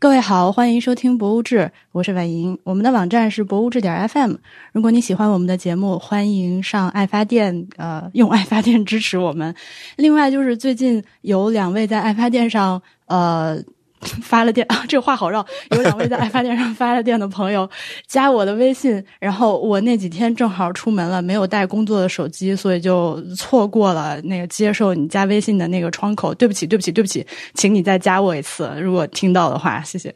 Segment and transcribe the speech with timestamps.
[0.00, 1.58] 各位好，欢迎收听《博物志》，
[1.90, 2.56] 我是婉莹。
[2.62, 4.34] 我们的网站是博物志点 FM。
[4.72, 9.52] 如果你喜欢我们的节目，欢迎上爱发电，呃，用爱发电支持我们。
[9.96, 13.60] 另外，就是最近有两位在爱发电上，呃。
[14.00, 15.44] 发了电啊， 这话好绕。
[15.70, 17.68] 有两位在爱发电上发了电的朋友
[18.06, 26.34] 加我的微信，然后我那几天正好出门了，没有带工作的手机，所以就错过了那个接受你加微信的那个窗口。
[26.34, 30.14] 对不起，对不起，对不起，请你再加我一次，如果听到的话，谢谢。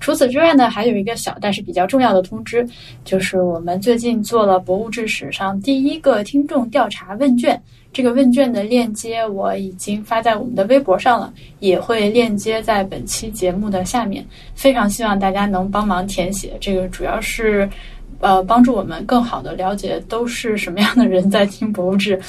[0.00, 2.66] 除此之外呢，还有一个小但是比较重要的通知，
[3.04, 7.60] 就是我们最近做了博物志史上第一个听众调查问卷。
[7.94, 14.26] 这个问卷的链接我已经发在我们的微博上了，也会链接在本期节目的下面。
[14.56, 17.70] 非常希望大家能帮忙填写，这个主要是，
[18.18, 22.20] 呃，帮助我们更好的了解都是什么样的人在听博物志。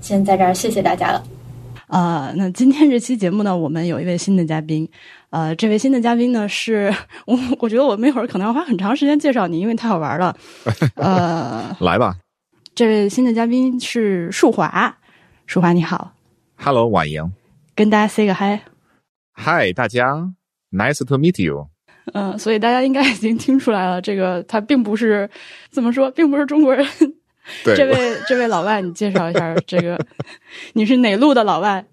[0.00, 1.22] 先在这儿谢谢大家了。
[1.86, 4.88] 呃，那今天这期节目呢，我们有一位新的嘉宾。
[5.30, 6.92] 呃，这位新的嘉宾呢，是
[7.24, 10.36] 我，我觉得我们一会儿可能要花很长时间介绍你，因为太好玩了。
[10.96, 12.16] 呃， 来吧。
[12.74, 14.92] 这位新的嘉宾是树华。
[15.46, 16.12] 淑华你好
[16.56, 17.32] ，Hello，婉莹，
[17.74, 18.60] 跟大家 say 个 hi。
[19.36, 20.32] Hi，大家
[20.72, 21.68] ，Nice to meet you。
[22.12, 25.28] 嗯，所以大家应该已经听出来了，这个他并不是
[25.70, 26.86] 怎么说，并不是中国人。
[27.62, 29.98] 对，这位这位老外，你介绍一下， 这个
[30.72, 31.84] 你是哪路的老外？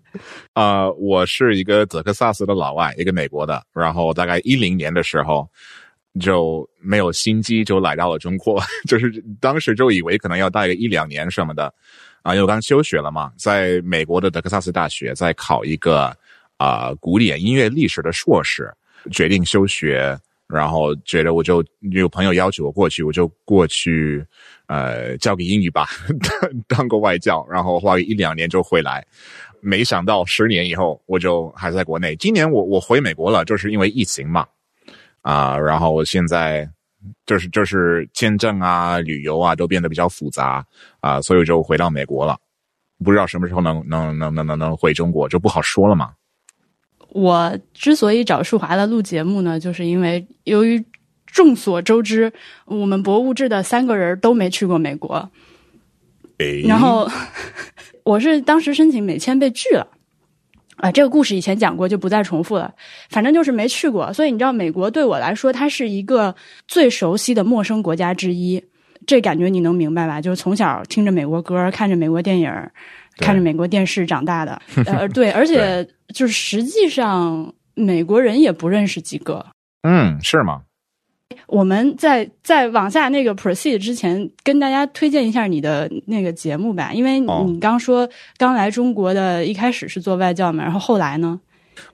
[0.54, 3.62] 啊，我是一个德克萨斯的老外，一个美国的。
[3.74, 5.48] 然后大概一零年的时候
[6.20, 11.74] 就没有心机，就来到了中国， 就是当时就以为可能要待个一两年什么的。
[12.22, 16.16] 啊，因为我刚休学了嘛，在美国的德克萨斯大学在考一个
[16.58, 18.72] 啊古典音乐历史的硕士，
[19.12, 20.16] 决定休学，
[20.48, 24.24] 然后觉得我就有朋友邀请我过去，我就过去，
[24.68, 25.88] 呃，教个英语吧，
[26.68, 29.04] 当当个外教，然后花一两年就回来，
[29.60, 32.16] 没想到十年以后我就还在国内。
[32.18, 34.46] 今年我我回美国了，就是因为疫情嘛，
[35.22, 36.70] 啊，然后我现在。
[37.26, 40.66] 就是就是签证啊、旅游啊都变得比较复杂
[41.00, 42.38] 啊，所以就回到美国了。
[43.04, 46.12] 不知道什么时候能能能能能能回中国，就不好说了嘛。
[47.10, 50.84] 我之所以找树华来录节目呢，就是因为由于
[51.26, 52.32] 众所周知，
[52.66, 55.30] 我们博物志的三个人都没去过美国，
[56.68, 57.10] 然后
[58.06, 59.88] 我是当时申请美签被拒了。
[60.82, 62.74] 啊，这个故事以前讲过，就不再重复了。
[63.10, 66.36] 反正就是没去过，所以你知道，美国对我来说，它是一个
[66.68, 68.62] 最熟悉的陌生国家之一。
[69.08, 70.20] 这感觉你能明白吧？
[70.20, 72.52] 就是从小听着美国歌，看着美国电影，
[73.18, 74.62] 看着美国电视长大的。
[74.86, 79.46] 呃，对，而且就是实际上美国人也不认识几个。
[79.84, 80.62] 嗯，是吗？
[81.48, 91.40] 我们在在往下那个 proceed 之前，跟大家推荐一下你的那个节目吧，因为你刚说刚来中国的一开始是做外教嘛，然后后来呢，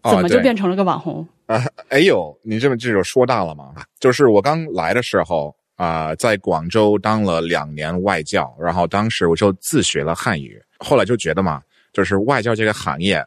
[0.03, 1.27] 怎么就变成了个网红？
[1.47, 3.73] 啊，哎呦，你这么这就说大了嘛？
[3.99, 11.61] 就是我刚来的时候啊，在广州当了两年外教，然后当时我就自学了汉语，后来就觉得嘛，
[11.93, 13.25] 就是外教这个行业。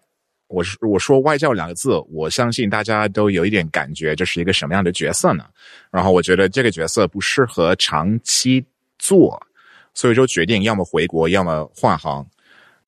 [0.50, 5.44] 我是我说外教两个字，我相信大家都有一点感觉，这是一个什么样的角色呢？
[5.92, 8.64] 然后我觉得这个角色不适合长期
[8.98, 9.40] 做，
[9.94, 12.26] 所以就决定要么回国，要么换行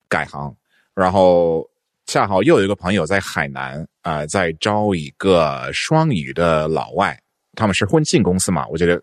[0.09, 0.53] 改行。
[0.93, 1.65] 然后
[2.05, 7.17] 恰好又有一个朋友在海南啊，在招一个双语的老外，
[7.55, 9.01] 他们是婚庆公司嘛，我觉得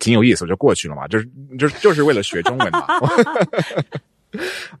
[0.00, 2.86] 挺有意思，就过去了嘛，就是就就是为了学中文嘛，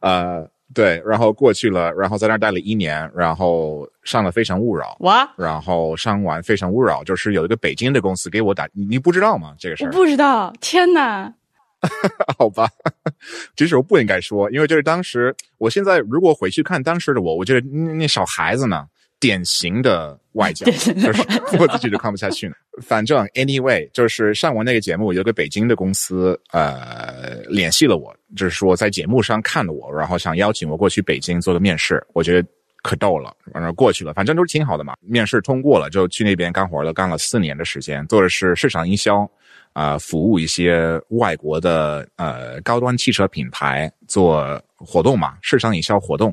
[0.00, 0.50] 呃。
[0.74, 9.54] 对，然后过去了，然后在那儿待了一年，然后上了《非诚勿扰》哇，然后上完《非诚勿扰》，就是有一个北京的公司给我打，你不知道吗？
[9.58, 11.32] 这个事儿我不知道，天哪！
[12.38, 12.68] 好吧，
[13.56, 18.86] 其实我不应该说，因为就是当时，我现在如果回去看当时的我，我觉得那小孩子呢。
[19.20, 21.22] 典型的外教，就是
[21.58, 22.54] 我自己都看不下去了。
[22.80, 32.00] 反正 anyway，就是上完那个节目，有个北京的公司呃联系了我，就是说在节目上看了我，然后想邀请我过去北京做个面试。
[32.12, 32.48] 我觉得
[32.82, 34.94] 可逗了，反正过去了，反正都是挺好的嘛。
[35.00, 39.28] 面试通过了，就去那边干活了，干了四年的时间，做的是市场营销，
[39.72, 46.32] 啊，服务一些外国的呃高端汽车品牌做活动嘛，市场营销活动。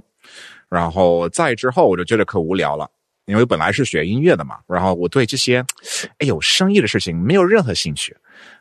[0.70, 2.90] 然后再之后，我就觉得可无聊了，
[3.26, 4.58] 因为本来是学音乐的嘛。
[4.68, 5.64] 然后我对这些，
[6.20, 8.16] 哎呦，生意的事情没有任何兴趣，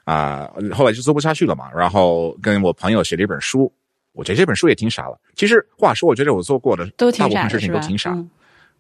[0.05, 1.71] 啊，后来就做不下去了嘛。
[1.75, 3.73] 然后跟我朋友写了一本书，
[4.13, 5.19] 我觉得这本书也挺傻了。
[5.35, 6.87] 其实话说，我觉得我做过的
[7.19, 8.17] 大部分事情都挺傻。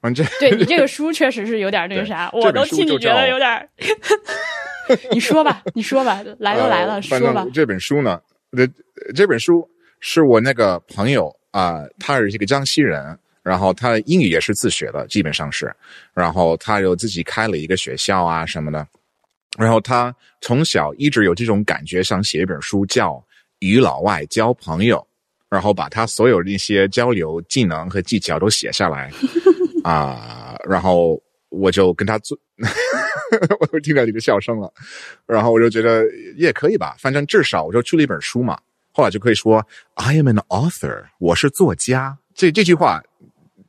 [0.00, 3.68] 反正对你这个书确实是有点那个啥，我都替你觉得有点。
[5.10, 7.46] 你说吧，你说吧，来都来了，说吧。
[7.54, 8.20] 这本书呢，
[8.54, 8.68] 这
[9.14, 9.66] 这本书
[9.98, 11.34] 是我那个朋友。
[11.54, 15.72] 啊，他是一个江西人然后他英语也是自学的，基本上是，
[16.12, 18.84] 然后他又自己开了一个学校啊什么的，
[19.56, 23.12] 然后他从小一直有这种感觉，想写一本书叫
[23.60, 24.96] 《与老外交朋友》，
[25.48, 29.12] 然后把他所有的一些交流技能和技巧都写下来
[29.84, 32.36] 啊，然后我就跟他做，
[33.60, 34.72] 我都听到你的笑声了，
[35.24, 36.02] 然后我就觉得
[36.36, 38.58] 也可以吧，反正至少我就出了一本书嘛，
[38.94, 43.02] 后来就可以说 I am an author，我是作家，这这句话。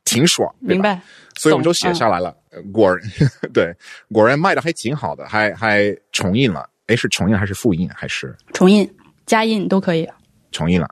[0.07, 1.01] 挺爽，明白，
[1.35, 2.31] 所以我们就写下来了。
[2.71, 3.09] 果然，
[3.51, 3.75] 对，
[4.13, 6.69] 果然卖的还挺好的，还还重印了。
[6.85, 8.87] 哎，是重印还是复印还是重印
[9.25, 10.07] 加印都可以？
[10.51, 10.87] 重印了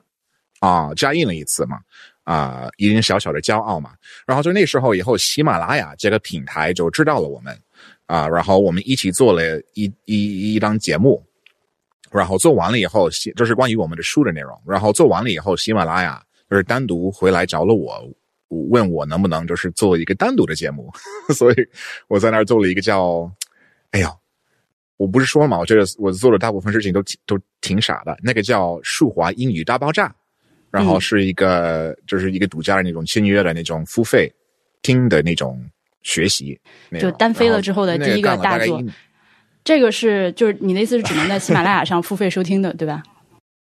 [0.58, 1.78] 啊，加印了一次嘛，
[2.24, 3.92] 啊，一点小小的骄傲嘛。
[4.26, 7.56] 然后就那时候以后，喜马拉雅这个平台就知道了我们
[8.06, 11.24] 啊，然后我们一起做了一一一档节目，
[12.14, 14.58] 然后做完了以后，就是关于我们的书的内容。
[14.66, 18.02] 然后做完了以后，喜马拉雅就是单独回来找了我。
[18.68, 20.88] 问我能不能就是做一个单独的节目，
[21.34, 21.56] 所以
[22.06, 23.28] 我在那儿做了一个叫，
[23.90, 24.08] 哎呦，
[24.96, 28.16] 我不是说嘛，我觉得我做的大部分事情都都挺傻的。
[28.22, 30.14] 那个叫数华英语大爆炸，
[30.70, 34.32] 然后是一个就是一个独家的那种签约的那种付费
[34.82, 35.60] 听的那种
[36.02, 36.56] 学习，
[37.00, 38.80] 就单飞了之后的第一个大作。
[39.64, 43.02] 这个是就是你的意思是只能在喜马拉雅上付费收听的，对吧？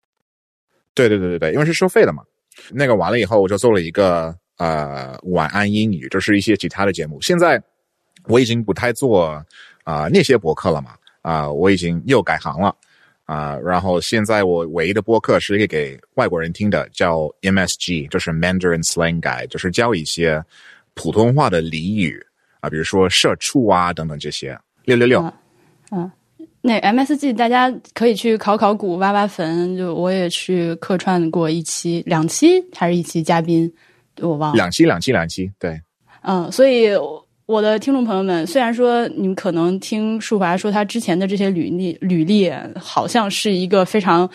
[0.95, 2.23] 对对对对对，因为是收费的嘛。
[2.71, 4.35] 那个完了以后，我就做了一个。
[4.61, 7.19] 呃，晚安英语，就是一些其他的节目。
[7.23, 7.59] 现在
[8.25, 9.43] 我已经不太做
[9.85, 10.91] 啊那些博客了嘛，
[11.23, 12.77] 啊，我已经又改行了
[13.25, 13.57] 啊。
[13.65, 20.45] 然后现在我唯一的博客是一个给外国人听的，叫 MSG，就是 Mandarin Slang Guide，就是教一些
[20.93, 22.23] 普通话的俚语
[22.61, 24.61] 啊，比如说社畜啊等等这些。
[24.85, 25.33] 六六六，
[25.91, 26.11] 嗯，
[26.63, 29.77] 那 MSG 大家可以去考考古、挖挖坟。
[29.77, 33.73] 就我也去客串过一期、两期还是一期嘉宾。
[34.21, 35.81] 我忘了两期两期两期，对，
[36.23, 36.91] 嗯，所以
[37.47, 44.29] 我的听众朋友们，虽然说你们可能听树华说他之前的这些履历履历，好像是一个非常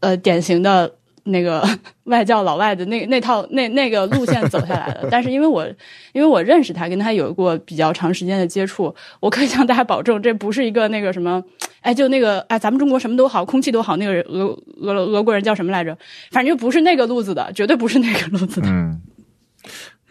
[0.00, 0.94] 呃典型的
[1.26, 1.62] 那个
[2.04, 5.66] 外教老外的那那套那那个路线走下来的，但是因为我
[6.12, 11.42] 因为我认识他，跟他有过比较长时间的接触，我可以向大家保证，这不是一个那个什么，
[11.80, 14.46] 哎，就那个哎，咱们中国什么都好，空气都好，那个俄
[14.80, 15.96] 俄俄国人叫什么来着？
[16.30, 18.68] 反正就不是那个路子的，绝对不是那个路子的。
[18.68, 19.00] 嗯。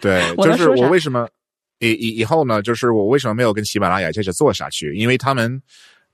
[0.01, 1.25] 对，就是我为什么
[1.79, 2.61] 以以以后呢？
[2.61, 4.93] 就是我为什么没有跟喜马拉雅接着做下去？
[4.93, 5.61] 因为他们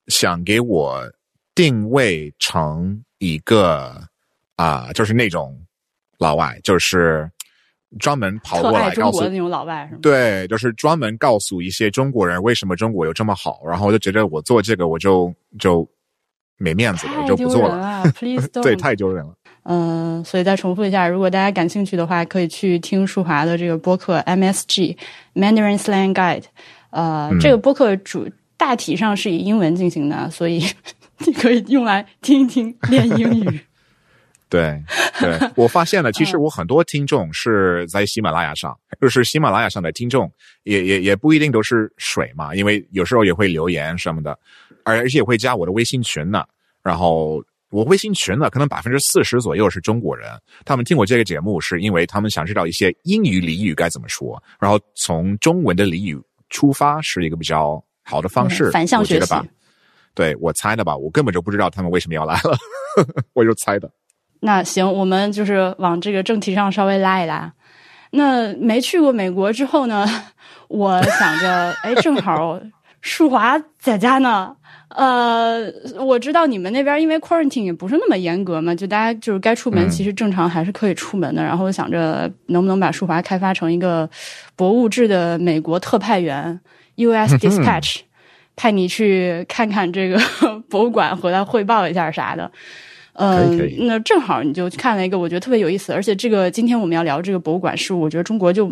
[0.08, 1.02] 想给我
[1.56, 4.00] 定位成一个
[4.62, 5.58] 啊，就是那种
[6.20, 7.28] 老外，就是
[8.00, 10.00] 专门跑过来告诉那种老外是吗？
[10.04, 13.62] 对，就是专门告诉一些中国人为什么中国有这么好。
[13.68, 15.88] 然后我就觉得我做这个我就就
[16.58, 18.04] 没面子了，我就不做了。
[18.62, 19.34] 对，太丢人了。
[19.64, 24.96] 嗯，所以再重复一下，如果大家感兴趣的话，可以去听舒华的这个播客 MSG
[25.34, 26.46] Mandarin Slang Guide。
[26.92, 30.64] 呃，这个播客主大体上是以英文进行的，所以
[31.26, 33.62] 你可以用来听一听练英语。
[34.52, 34.80] 对，
[35.20, 40.32] 对 我发现了，其实我很多听众是在喜马拉雅上，就是喜马拉雅上的听众，
[40.64, 44.38] 也也也不一定都是水嘛，因为有时候也会留言什么的，
[44.84, 46.46] 而而且会加我的微信群呢，
[46.84, 47.44] 然后。
[47.74, 50.30] 我微信群呢，可能百分之四十左右是中国人。
[50.66, 58.70] 他们听我这个节目，是因为他们想知道一些英语俚语该怎么说，然后从中文的俚语出发，是一个比较好的方式。
[58.72, 59.34] 反向学习，
[60.14, 60.98] 对我猜的吧？
[60.98, 62.58] 我根本就不知道他们为什么要来了，
[63.32, 63.90] 我就猜的。
[64.42, 67.52] 那行，我们就是往这个正题上稍微拉一拉。
[68.12, 70.06] 那没去过美国之后呢，
[70.68, 72.60] 我想着，哎，正好
[73.02, 74.56] 舒华在家呢。
[74.90, 81.42] 呃，我知道你们那边因为 quarantine 也不是那么严格嘛，就大家就是该出门，其实正常还是可以出门的。
[81.42, 84.10] 然后我想着能不能把舒华开发成一个
[84.58, 86.60] 博物志的美国特派员
[86.96, 87.36] ，U.S.
[87.40, 88.00] Dispatch，
[88.58, 90.20] 派你去看看这个
[90.70, 92.52] 博物馆，回来汇报一下啥的。
[93.14, 98.72] 嗯，那正好你就看了一个，我觉得特别有意思，而且这个今天我们要聊这个博物馆是，我觉得中国就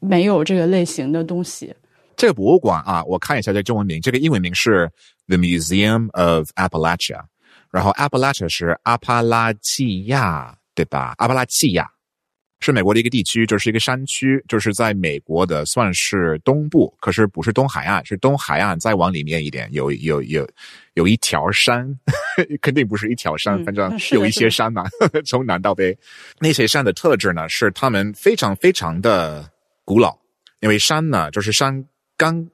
[0.00, 1.74] 没有这个类型的东西。
[2.16, 4.90] 这个博物馆啊，我看一下这个中文名，这个英文名是
[5.28, 7.20] The Museum of Appalachia，
[7.70, 11.14] 然后 Appalachia 是阿帕拉契亚，对吧？
[11.18, 11.88] 阿帕拉契亚
[12.60, 20.48] 是美国的一个地区，就是一个山区，就是在美国的算是东部，可是不是东海岸，是东海岸再往里面一点，有有有
[20.94, 21.92] 有一条山，
[22.62, 24.84] 肯定不是一条山，反正 有一些山嘛，
[25.26, 25.96] 从南到北，
[26.38, 29.50] 那些山的特质呢，是它们非常非常的
[29.84, 30.16] 古老，
[30.60, 31.84] 因为山呢，就是山。
[32.16, 32.46] 刚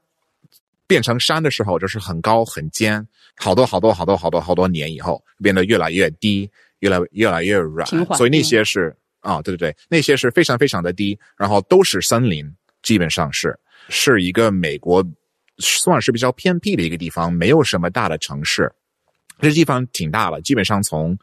[0.87, 3.05] 变成山的时候，就是很高很尖，
[3.37, 6.49] 好多好多好多好多好多年以后，变得越来越低，
[6.79, 7.85] 越来越来越软。
[8.17, 8.97] 所以那些是
[9.27, 12.49] 啊，对对对，那些是非常非常的低，然后都是森林，
[12.83, 15.05] 基本上是是一个美国
[15.59, 18.73] 算是比较偏僻的一个地方，没有什么大的城市。
[19.41, 21.19] 这地方挺大的，基本上从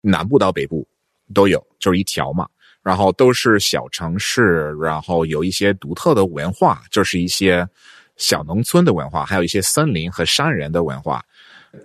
[0.00, 0.88] 南部到北部
[1.34, 2.48] 都有，就是一条嘛。
[2.82, 7.66] 然后都是小城市，然后有一些独特的文化，就是一些
[8.16, 11.24] 小农村的文化，还有一些森林和山人的文化。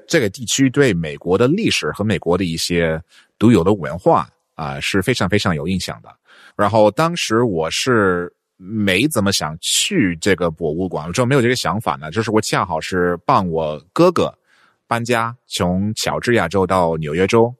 [0.08, 3.02] 这个地区对美国的历史和美国的一些
[3.38, 6.10] 独有的文化啊是非常非常有印象的。
[6.58, 12.12] 然后当时我是没怎么想去这个博物馆，我就没有这个想法呢。
[12.12, 14.38] 就是我恰好是帮我哥哥
[14.86, 17.56] 搬家，从乔治亚州到纽约州。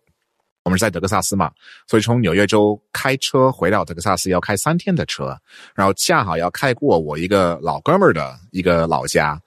[0.66, 1.50] 我们是在德克萨斯嘛，
[1.88, 5.36] 所以从纽约州开车回到德克萨斯要开三天的车，
[5.74, 9.42] 然后恰好要开过我一个老哥们儿的一个老家，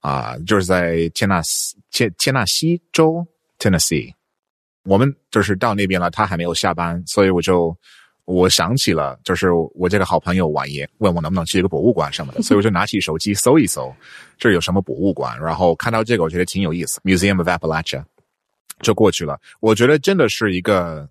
[0.00, 3.24] 啊，就是在切纳西天天纳西州
[3.58, 4.12] Tennessee，
[4.86, 7.76] 我们就是到那边了，他还没有下班，所以我就
[8.24, 13.94] 我想起了，就是我这个好朋友婉爷问我能不能去一个博物馆什么的， 所以我就拿起手机搜一搜，
[14.38, 18.04] 这有什么博物馆，然后看到这个我觉得挺有意思，Museum of Appalachia。
[18.82, 19.40] 就过去了。
[19.60, 21.08] 我觉得真的是一个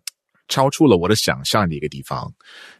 [0.47, 2.31] 超出了我的想象的一个地方，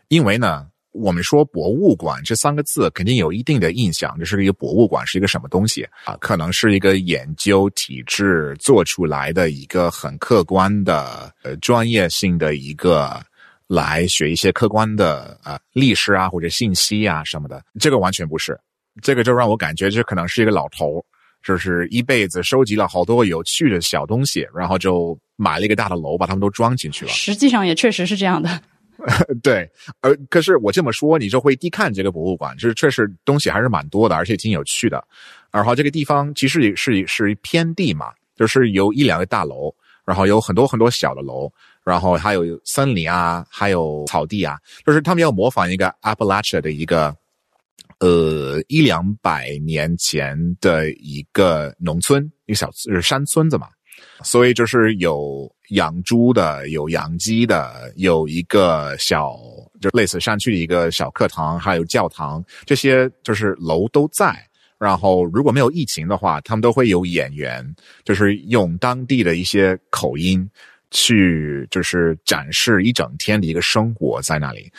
[0.10, 6.16] 因为呢，我们说博物馆这三个字肯定有一定的印象，这是一个博物馆是一个什么东西啊？
[6.22, 13.22] 可能是一个研究体制做出来的一个很客观的、呃专业性的一个
[13.68, 17.62] 来学一些客观的啊历史啊或者信息啊什么的。
[17.80, 18.58] 这个完全不是，
[19.02, 21.04] 这个就让我感觉这可能是一个老头。
[21.44, 27.12] 就是一辈子收集了好多有趣的小东西，然后就买了一个大的楼，把它们都装进去了。
[27.12, 28.50] 实际上也确实是这样的。
[29.44, 29.70] 对，
[30.02, 35.04] 呃，可是我这么说，你就会低看这个博物馆，就是确实东西还是蛮多的，而且挺有趣的。
[35.52, 39.74] 然后这个地方其实也是是偏地嘛，就是有一两个大楼，
[40.06, 41.52] 然后有很多很多小的楼，
[41.84, 47.16] 然后还有森林啊，还有草地啊，就是他们要模仿一个 Appalachia 的一个。
[48.00, 53.70] 呃，一两百年前的一个农村，一个小是山村子嘛，
[54.24, 59.38] 所以就是有养猪的，有养鸡的，有一个小
[59.82, 64.36] 就类似山区的一个小课堂，还有教堂，这些就是楼都在。
[64.78, 67.66] 然后如果没有疫情的话，他们都会有演员，
[68.04, 70.48] 就是用当地的一些口音
[70.92, 74.72] 去，就是展示一整天的一个生活在那里。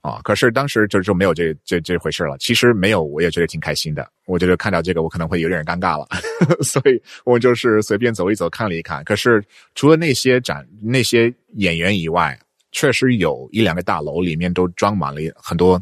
[0.00, 0.20] 啊！
[0.22, 2.36] 可是当时就就没有这这这回事了。
[2.36, 4.06] 其实没有，我也觉得挺开心的。
[4.26, 6.06] 我觉得看到这个，我可能会有点尴尬了，
[6.64, 9.04] 所以我就是随便走一走，看了一看。
[9.04, 12.38] 可是除了那些展、那些演员以外，
[12.72, 15.78] 确实有一两个大楼里面都装满了很多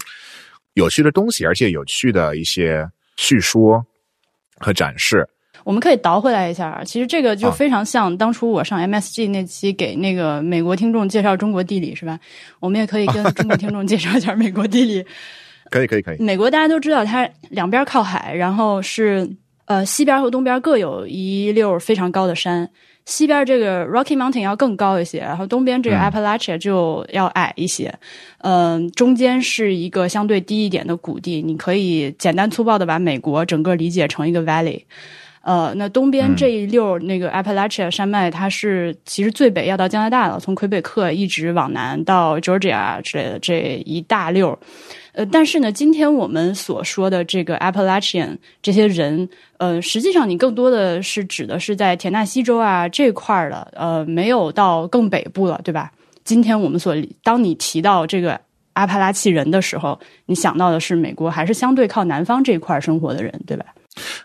[0.75, 2.84] 有趣的东西，而且有趣的一些
[3.16, 3.84] 叙说
[4.58, 5.28] 和展示。
[5.64, 12.18] 我们可以倒回来一下，其实这个就非常像当初我上 MSG 那期给那个美国听众介绍中国地理，是吧？
[12.58, 15.06] 我们也可以跟中国听众介绍一下美国地理。
[15.72, 16.22] 可以，可以，可以。
[16.22, 19.28] 美国大家都知道，它两边靠海，然后是
[19.64, 22.68] 呃西边和东边各有一溜非常高的山。
[23.04, 27.92] 西边这个 Rocky Mountain 要更高一些，然后东边这个 Appalachia 就要矮一些。
[28.42, 31.42] 嗯，中间是一个相对低一点的谷地。
[31.42, 34.82] 你可以简单粗暴的把美国整个理解成一个 valley。
[35.42, 44.56] 呃，那东边这一溜那个 Appalachia 山脉，它是其实最北要到加拿大了，从魁北克一直往南到 Georgia 之类的这一大溜。
[45.14, 55.90] 呃，但是呢，今天我们所说的这个 Appalachian 这些人，呃，实际上你更多的是指的是在田纳西州啊这块儿的，呃，没有到更北部了，对吧？
[56.25, 56.94] 今天我们所
[57.25, 58.40] 当你提到这个
[58.75, 63.66] 阿帕拉契人的时候，你想到的是美国还是相对靠南方这一块生活的人，对吧？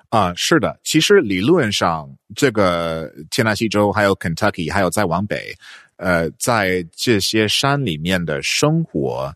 [0.09, 5.53] 啊，是的，其实理论上，这个天纳西州还有 Kentucky，还有再往北，
[5.97, 9.29] 呃，在这些山里面的生活，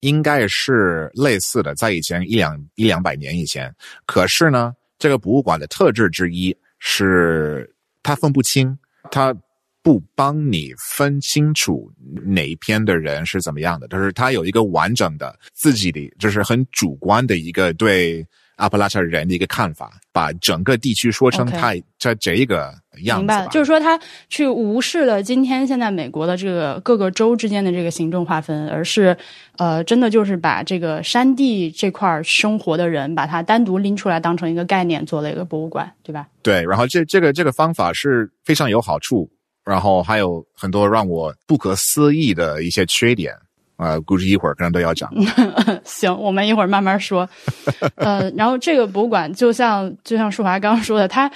[0.00, 3.74] 应该是类似的，在以前一两一两百年以前。
[4.04, 8.78] 可是呢，这个博物馆的特质之一是，它分不清，
[9.10, 9.34] 它
[9.82, 11.90] 不帮你分清楚
[12.22, 18.26] 哪一篇的人是怎么样的，就是它有一个完整的自己的，就是很主观的一个对。
[18.60, 22.72] 阿帕拉恰人的一个看法，把整个地区说成他这这一个
[23.04, 23.20] 样子。
[23.22, 23.98] 明白了，就是说他
[24.28, 29.16] 去无视了今天现在美国的这个各个州之间的这个行政划分，而是
[29.56, 36.28] 呃，真的就是把这个山地这块生活的人，把它单独拎出来当成一个概念，做了一个博物馆，对吧？
[36.42, 39.30] 对，然后这这个这个方法是非常有好处，
[39.64, 43.34] 然后还有很多让我不可思议的一些缺点。
[43.80, 45.10] 啊，估计一会儿可能都要讲。
[45.84, 47.26] 行，我们一会儿慢慢说。
[47.96, 51.30] 呃，然后这个博物馆就像就像舒华刚刚说的，它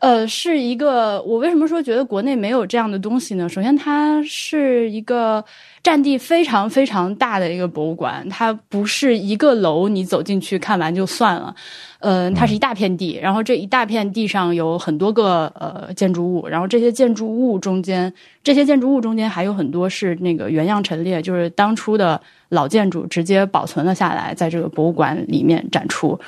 [0.00, 1.22] 呃，是一个。
[1.22, 3.48] 我为什么说觉得国内没有这样的东西呢？
[3.48, 5.44] 首先，它是一个
[5.82, 11.54] 占地非常非常大的一个博物馆，它不是一个楼，你走进去看完就算了。
[12.00, 26.18] 嗯，它是一大片地，然后这一大片地上有很多个呃建筑物，然后这些建筑物中间，这些建筑物中间还有很多是那个原样陈列，就是当初的老建筑直接保存了下来，在这个博物馆里面展出。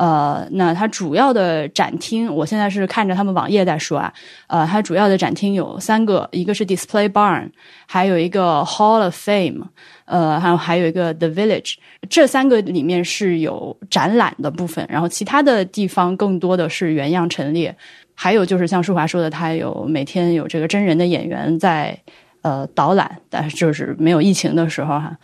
[0.00, 4.10] 呃，那它主要的展厅，我现在是看着他们网页在说啊。
[4.46, 7.50] 呃，它主要的展厅有三个，一个是 Display Barn，
[7.86, 9.62] 还有一个 Hall of Fame，
[10.06, 11.74] 呃，还有还有一个 The Village。
[12.08, 17.76] 这三个里面是有展览的部分，然后其他的地方更多的是原样陈列。
[18.14, 21.94] 还有就是像舒华说的，它有每天有这个真人的演员在
[22.40, 25.14] 呃导览，但是就是没有疫情的时候哈，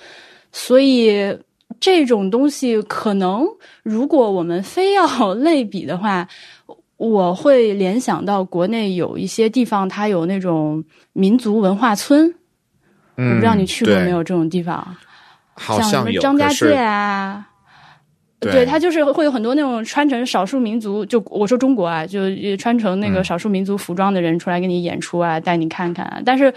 [0.52, 1.35] 所以。
[1.78, 3.44] 这种东西可能，
[3.82, 6.26] 如果我们非要 类比的话，
[6.96, 10.82] 我会联想到国内有一些地方，它有那种
[11.12, 12.35] 民族文化村。
[13.16, 14.96] 我不知道你去过没有这种地方，
[15.58, 17.46] 像什么张家界啊，
[18.40, 22.20] 对，它就是会有很多那种穿成少数民族，就我说中国啊，就
[22.56, 26.23] 穿成那个少数民族服装的人出来给你演出啊，带你看看。
[26.25, 26.52] 但是。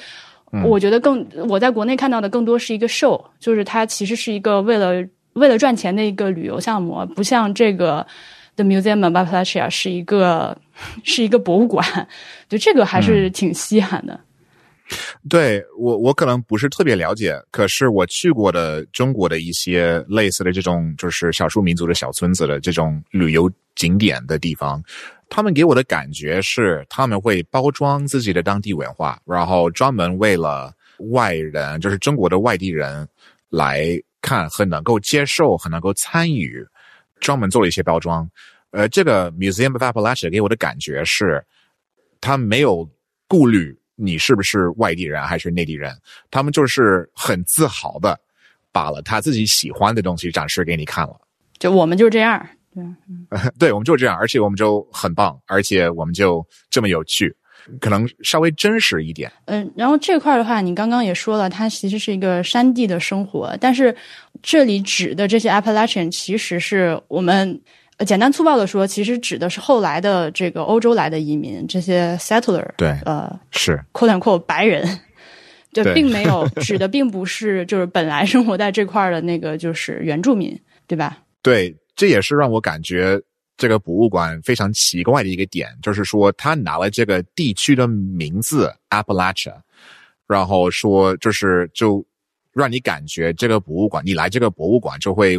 [0.66, 8.06] 我觉得更我在国内看到的更多是一个 show，就是它其实是一个为了为了赚钱的一个旅游项目，不像这个
[8.56, 10.58] The Museum of Appalachia 是一个
[11.04, 12.08] 是一个博物馆，
[12.48, 14.20] 就这个还是挺稀罕的。
[15.30, 24.82] 对我我可能不是特别了解，可是我去过的中国的一些类似的这种就是少数民族的小村子的这种旅游景点的地方。
[25.30, 30.74] 他们给我的感觉是，他们会包装自己的当地文化，然后专门为了
[31.12, 33.08] 外人，就是中国的外地人
[33.50, 33.90] 来
[34.22, 36.66] 看和能够接受和能够参与，
[37.20, 38.30] 专门做了一些包装。
[38.72, 41.46] 呃，这个 Museum of Appalachia 给我的感觉是，
[42.20, 42.90] 他没有
[43.28, 45.96] 顾虑你是不是外地人还是内地人，
[46.32, 48.20] 他们就是很自豪的
[48.72, 51.20] 把了他自己喜欢的东西展示给你看了。
[51.58, 52.48] 就我们就这样。
[52.80, 57.36] 对， 对，我们就这样，而且我们就很棒，而且我们就这么有趣，
[57.80, 59.32] 可能稍微真实一点。
[59.46, 63.96] 嗯，然后这块的话，你刚刚也说了，它其实是一个山地的生活，但是
[64.42, 67.62] 这里指的这些 Appalachian，其实是我们
[68.06, 72.66] 简单粗暴的说，其实指的是后来的这个欧洲来的移民，这些 settler。
[72.78, 75.00] 对，呃，是 quote unquote 白人，
[75.74, 81.18] 就并没有 指的并不是就是本来生活在这块的那个就是原住民，对吧？
[81.44, 81.76] 对。
[82.00, 83.22] 这也是让我感觉
[83.58, 89.54] 这个博物馆非常奇怪的一个点，就是说他拿了这个地区的名字 Appalachia，
[90.26, 92.02] 然后说就是就
[92.54, 95.38] 让你感觉这个博物馆，你来这个博物馆就会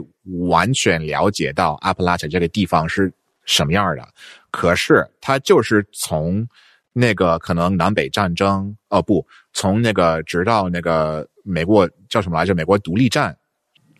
[0.48, 3.10] 完全了解到 Appalachia 这个地方是
[3.46, 4.06] 什么样的。
[4.50, 6.46] 可是他就是从
[6.92, 12.54] 那个可能南北战争，哦不，从那个直到那个美国叫什么来着？
[12.54, 13.34] 美国独立战，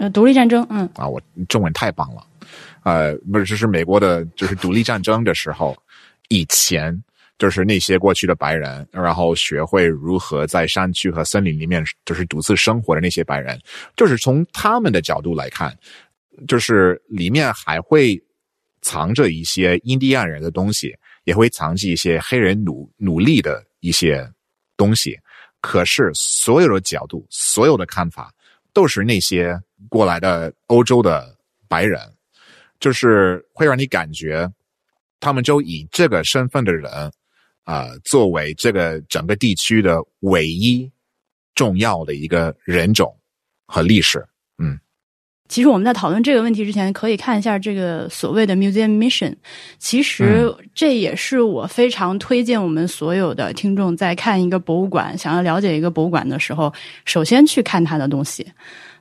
[0.01, 2.27] 呃，独立战争，嗯，啊，我中文太棒了。
[2.85, 5.77] 呃，不是，这是美国的，就是独立战争的时候，
[6.31, 6.91] 以前
[7.39, 13.61] 就是那些过去的白人，然后学会如何在山区和森林里面就是独自生活的那些白人，
[13.95, 15.77] 就是从他们的角度来看，
[16.49, 18.19] 就是里面还会
[18.81, 24.27] 藏着一些印第安人的东西，也会藏着一些黑人努努力的一些
[24.79, 25.15] 东西，
[25.61, 28.33] 可是所有的角度、所有的看法，
[28.73, 31.37] 都是那些过来的欧洲的
[31.69, 32.01] 白人。
[32.79, 34.51] 就是会让你感觉，
[35.21, 36.91] 他们就以这个身份的人，
[37.65, 40.91] 啊，作为这个整个地区的唯一
[41.55, 43.15] 重要的一个人种
[43.67, 44.27] 和历史。
[44.57, 44.81] 嗯，
[45.47, 49.37] 其实我们在讨论这个问题之前，可以看一下这个所谓的 museum mission。
[49.79, 56.73] 其实这也是我非常推荐我们所有的听众在看一个博物馆、想要了解一个博物馆的时候，
[57.05, 58.51] 首先去看它的东西。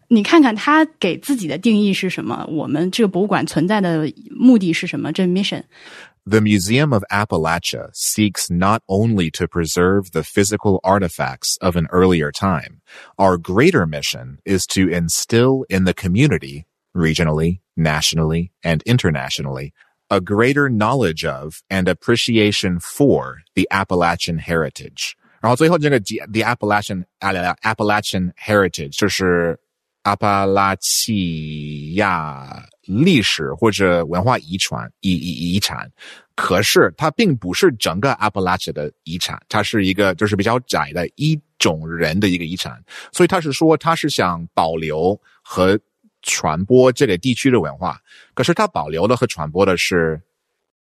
[0.09, 2.44] 你看看他给自己的定义是什么？
[2.48, 5.12] 我们这个博物馆存在的目的是什么？
[5.12, 12.31] 这 mission。The Museum of Appalachia seeks not only to preserve the physical artifacts of an earlier
[12.33, 12.81] time,
[13.16, 19.74] our greater mission is to instill in the community, regionally, nationally, and internationally,
[20.09, 25.16] a greater knowledge of and appreciation for the Appalachian heritage.
[25.42, 29.59] 然后最后这个 the Appalachian Appalachian heritage 就是
[30.10, 35.88] 阿巴拉契亚历史或者文化遗传遗遗遗产，
[36.34, 45.80] 可是它并不是整个阿巴拉契的遗产，它是一个就是比较窄的一种人的一个遗产，所以他是说他是想保留和
[46.24, 48.00] 传播这个地区的文化，
[48.34, 50.19] 可是他保留的和传播的是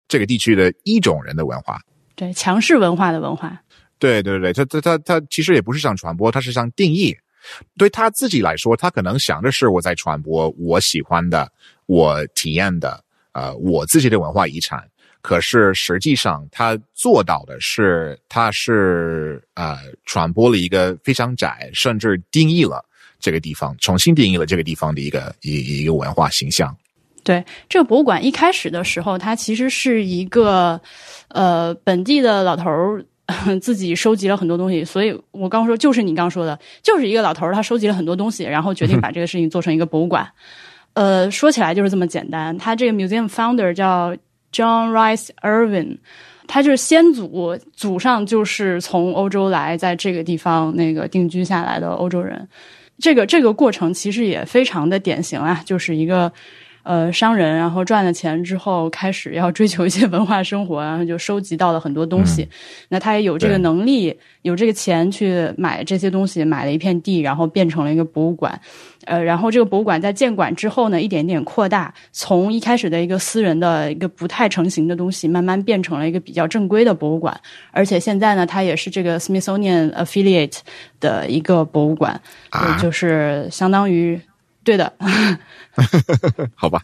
[0.07, 1.79] 这个地区的一种人的文化。
[2.15, 3.61] 对，强势文化的文化。
[3.99, 7.15] 对对对，他他他他其实也不是想传播，他是想定义。
[7.77, 11.51] 对他自己来说，他可能想的是我在传播我喜欢的、
[11.85, 14.83] 我体验的，呃，我自己的文化遗产。
[15.21, 22.83] 可是实际上，他做到的是，他是呃传播了一个非常窄，甚至定义了
[23.19, 26.73] 这个地方，重新定义了这个地方的一个一一个文化形象。
[27.21, 30.79] 对这个博物馆一开始的时候，它其实是一个
[31.27, 33.05] 呃本地的老头儿
[33.61, 40.27] 自己收集了很多东西，所以我刚说就是你刚说的，就是一个老头儿他收集了很多东西，然后决定把这个事情做成一个博物馆。
[40.93, 42.57] 呃，说起来就是这么简单。
[42.57, 44.15] 他这个 museum founder 叫。
[44.51, 45.99] John Rice Irvin，
[46.47, 52.49] 他就是先祖，祖上就是从欧洲来，在这个地方那个定居下来的欧洲人。
[52.97, 56.33] 这个这个过程其实也非常的典型啊，就是一个。
[56.89, 62.49] 呃，商人，然后赚了钱之后，开始要追求一些文化生活，然后就收集到了很多东西。
[62.87, 68.59] 那他也有这个能力，有这个钱去买这些东西，买了一片地，然后变成了一个博物馆。
[69.05, 77.39] 呃，然后这个博物馆在建馆之后呢，一点点扩大，从一开始的一个私人的一个不太成型的东西，慢慢变成了一个比较正规的博物馆。
[77.69, 80.57] 而且现在呢，它也是这个 Smithsonian Affiliate
[80.99, 82.19] 的一个博物馆，
[82.81, 84.19] 就是相当于。
[84.69, 84.93] 对的，
[86.53, 86.79] 好吧。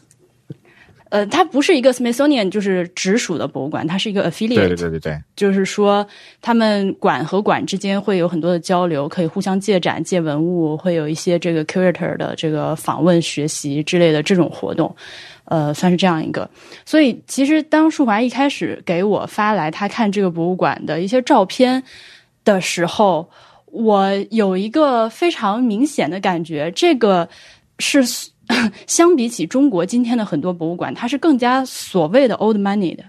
[1.10, 4.56] 呃，它不是一个 Smithsonian，就是直属的博物馆，它是一个 affiliate。
[4.56, 6.06] 对对对对对，就是说
[6.42, 14.94] 他们馆和馆之间会有很多的交流，可以互相借展、借文物，会有一些这个 curator 的这个访问、学习之类的这种活动。
[15.46, 16.50] 呃，算是这样一个。
[16.86, 21.84] 所以，其实当树华一开始给我发来他看这个博物馆的一些照片
[22.44, 23.30] 的时候，
[23.68, 27.30] 我有一个非常明显的感觉，这个。
[27.80, 28.02] 是
[28.88, 33.04] 相比起中国今天的很多博物馆，它是更加所谓的 old money 的。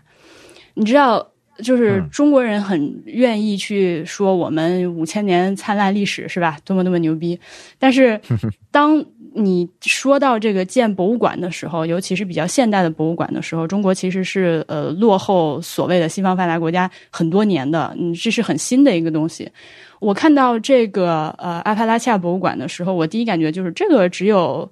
[0.75, 1.27] 你知道，
[1.63, 6.59] 就是中国人很愿意去说我们五千年灿烂历史是吧？
[6.65, 7.39] 多么多么牛逼。
[7.79, 8.21] 但是，
[8.71, 17.95] 当你说到这个建博物馆的时候，尤其是比较现代的博物馆的时候，中国其实是呃落后所谓的西方发达国家很多年的。
[17.99, 19.51] 嗯，这是很新的一个东西。
[19.99, 24.71] 我看到这个呃阿帕拉契亚博物馆的时候，我第一感觉就是这个只有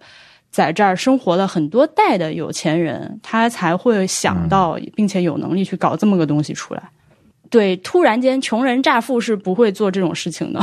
[0.50, 6.90] 在这儿生活了很多代的有钱人，他才会想到并且有能力去搞这么个东西出来。
[7.50, 10.60] 对，突然间穷人乍富是不会做这种事情的。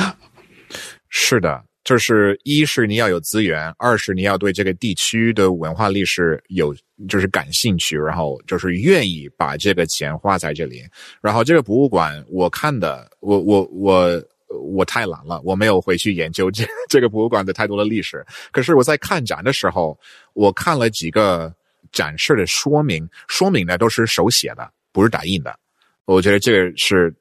[1.10, 6.76] 是的，就是一是你要有资源，二是你要对这个地区的文化历史有
[7.10, 10.84] 就是感兴趣，然后就是愿意把这个钱花在这里。
[11.20, 14.24] 然后这个博物馆，我看的，我我我。
[14.60, 18.26] 我太懒了，我没有回去研究这 这个博物馆的太多的历史。
[18.52, 19.98] 可是我在看展的时候，
[20.34, 21.54] 我看了几个
[21.92, 25.58] 展示的说明，说明呢都是手写的，不是打印的。
[26.06, 27.14] 我觉得这个是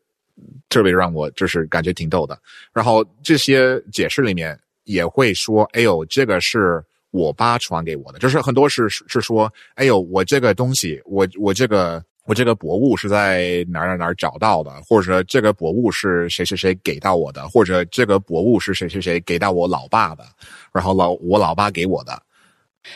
[0.68, 2.38] 特别让我就是感觉挺逗的。
[2.72, 20.24] 然后这些解释里面也会说：“哎呦，这个是我爸传给我的。”就是很多是是说：“哎呦，我这个东西，我我这个。”我这个博物是在哪儿哪儿哪儿找到的，或者这个博物是谁谁谁给到我的，或者这个博物是谁谁谁给到我老爸的，
[20.72, 22.22] 然后老我老爸给我的。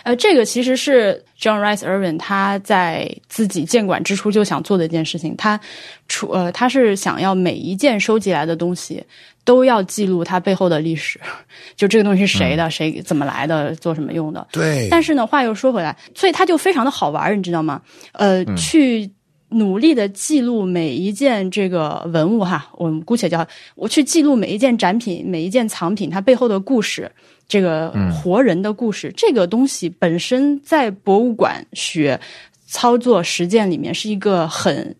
[0.02, 5.36] 呃，这个其实是 John Rice Irvin 他在自己建馆之初就想做的一件事情。
[5.36, 5.60] 他
[6.08, 9.04] 出呃，他是想要每一件收集来的东西
[9.44, 11.20] 都要记录它背后的历史，
[11.76, 14.46] 就这个东西是谁的，谁怎么来的，做什么用的。
[14.50, 14.88] 对。
[14.90, 17.80] 但是呢，话又说回来，所以它就非常的好玩，你知道吗？
[18.12, 19.10] 呃，去。
[19.50, 27.08] 努力的记录每一件这个文物哈，我们姑且叫我去记录每一件展品、每一件藏品它背后的故事，
[27.46, 32.18] 这个活人的故事，这个东西本身在博物馆学
[32.66, 34.92] 操作实践里面是一个很呃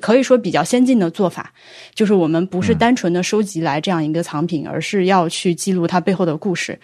[0.00, 1.52] 可以说比较先进的做法，
[1.94, 6.78] 就是我们不是单纯的收集来这样一个藏品，而是要去记录它背后的故事。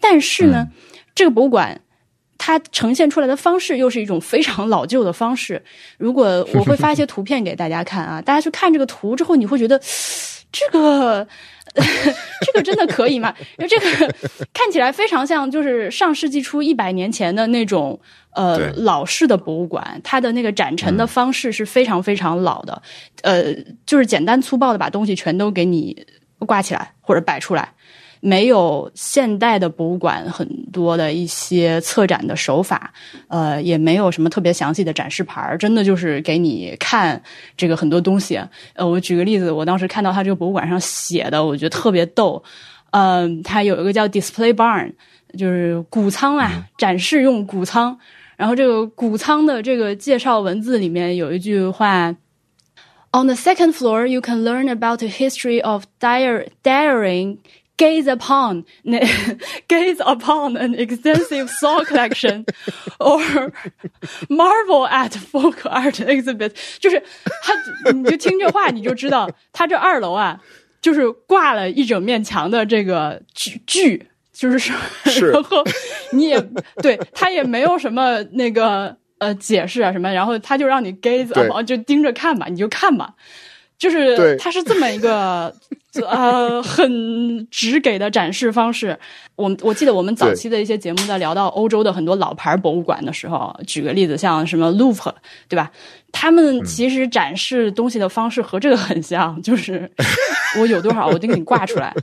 [0.00, 0.66] 但是呢，
[1.14, 1.80] 这个博物馆。
[2.42, 5.62] 它呈现出来的方式又是一种非常老旧的方式。
[5.98, 9.78] 如果我会发一些图片给大家看啊，大家去看这个图之后，你会觉得
[10.50, 11.28] 这个
[12.46, 13.34] 这个真的可以吗？
[13.58, 14.14] 因为这个
[14.52, 17.98] 看起来非常像就是上世纪初一百年前的那种
[18.32, 22.82] 呃老式的博物馆，它的那个展陈的方式是非常非常老的，
[23.22, 23.54] 呃，
[23.86, 26.06] 就是简单粗暴的把东西全都给你
[26.40, 27.72] 挂起来或者摆出来。
[28.20, 32.92] 没有现代的博物馆很多的一些策展的手法，
[33.28, 37.20] 呃，也没有什么特别详细的展示牌真的就是给你看
[37.56, 38.38] 这个很多东西。
[38.74, 42.42] 呃，我举个例子，我当时看到他这个博物馆上写的，我觉得特别逗。
[42.90, 44.92] 嗯，他有一个叫 Display Barn，
[45.38, 47.98] 就是谷仓啊，展示用谷仓。
[48.36, 52.14] 然后这个谷仓的这个介绍文字里面有一句话。
[53.12, 57.38] On the second floor, you can learn about the history of daring
[57.80, 58.62] gaze upon
[59.66, 62.44] gaze upon an extensive saw collection
[62.98, 63.50] or
[64.28, 67.02] marvel at folk art exhibit，就是
[67.42, 70.38] 他，你就听这话，你就知道他这二楼啊，
[70.82, 74.76] 就是挂了一整面墙的这个剧剧，就是说，
[75.32, 75.64] 然后
[76.12, 76.38] 你也
[76.82, 83.14] 对他也没有什么那个呃解释啊什么，然后他就让你 gaze upon，就盯着看吧，你就看吧。
[83.80, 85.52] 就是它是这么一个
[86.08, 88.96] 呃很直给的展示方式。
[89.36, 95.14] 我我记得我们早期的一些节目在聊到欧洲的很多老牌博物馆的时候，举个例子，像什么 Louvre，
[95.48, 95.72] 对吧？
[96.12, 99.90] 他们其实展示东西的方式和这个很像，就是
[100.60, 101.94] 我有多少我就给你挂出来，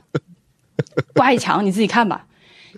[1.14, 2.26] 挂一墙，你自己看吧。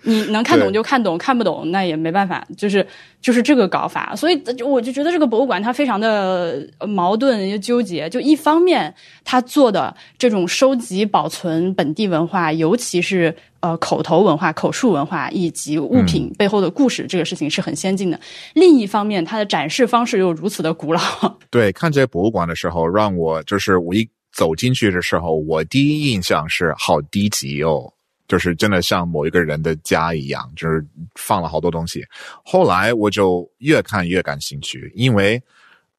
[0.03, 2.85] 你能看懂就看懂，看不懂那也没办法，就是
[3.21, 4.15] 就是这个搞法。
[4.15, 8.09] 所以我就觉得这个博物馆它非常的矛盾又纠结。
[8.09, 18.19] 就一方面，它做的这种收集保存本地文化，尤其是呃口头文化、口述文化以及物品背后的故事，这个事情是很先进的。
[18.55, 21.01] 另一方面，它的展示方式又如此的古老。
[21.51, 27.93] 对，看这些博物馆的时候，让我就是我一走进去的时候，我第一印象是好低级哦。
[28.31, 30.81] 就是真的像某一个人的家一样，就是
[31.15, 32.01] 放了好多东西。
[32.45, 35.43] 后来我就越看越感兴趣，因为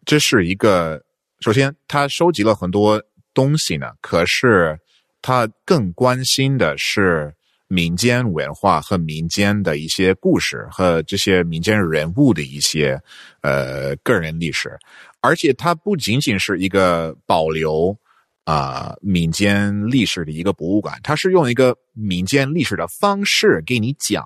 [0.07, 0.99] 这是一个
[1.40, 2.99] 首先他收集了很多
[3.35, 4.81] 东西呢，可是
[5.21, 7.35] 他更关心的是
[7.68, 12.99] 民间文化和民间的一些故事和这些民间人物的一些
[13.42, 14.75] 呃个人历史，
[15.21, 17.95] 而且它不仅仅是一个保留。
[18.44, 24.24] 啊，民间历史的一个博物馆，它是用一个民间历史的方式给你讲，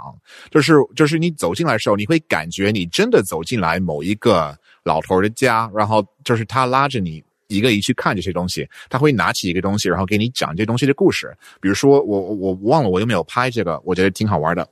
[0.51, 11.37] 就是就是你走进来的时候，你会感觉你真的走进来某一个老头的家，然后就是他拉着你一个一去看这些东西，他会拿起一个东西，然后给你讲这东西的故事。
[11.61, 14.67] 比如说，我我忘了我有没有拍这个，我觉得挺好玩的，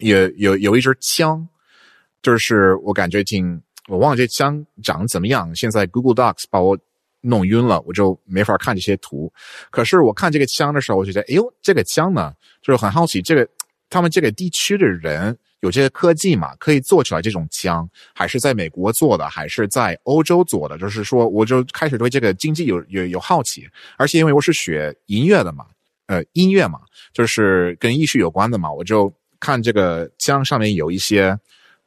[0.00, 1.48] 有有有一支枪，
[2.20, 5.54] 就是我感觉挺，我忘了这枪长怎么样。
[5.54, 6.78] 现在 Google Docs 把我。
[7.20, 9.32] 弄晕了，我就没法看这些图。
[9.70, 13.48] 可是我看这个枪的时候，我就觉得，哎呦，这个枪呢，就是很好奇，这个
[13.90, 20.78] 他们这个地区的人有这些科技嘛，可以做出来这种枪，还是在美国做的，还是在欧洲做的？
[20.78, 23.68] 就是说，我就开始对这个经济有有有好奇。
[23.96, 25.66] 而且因为我是学音乐的嘛，
[26.06, 26.80] 呃，音乐嘛，
[27.12, 31.36] 就是跟艺术有关的嘛，我就看这个枪上面有一些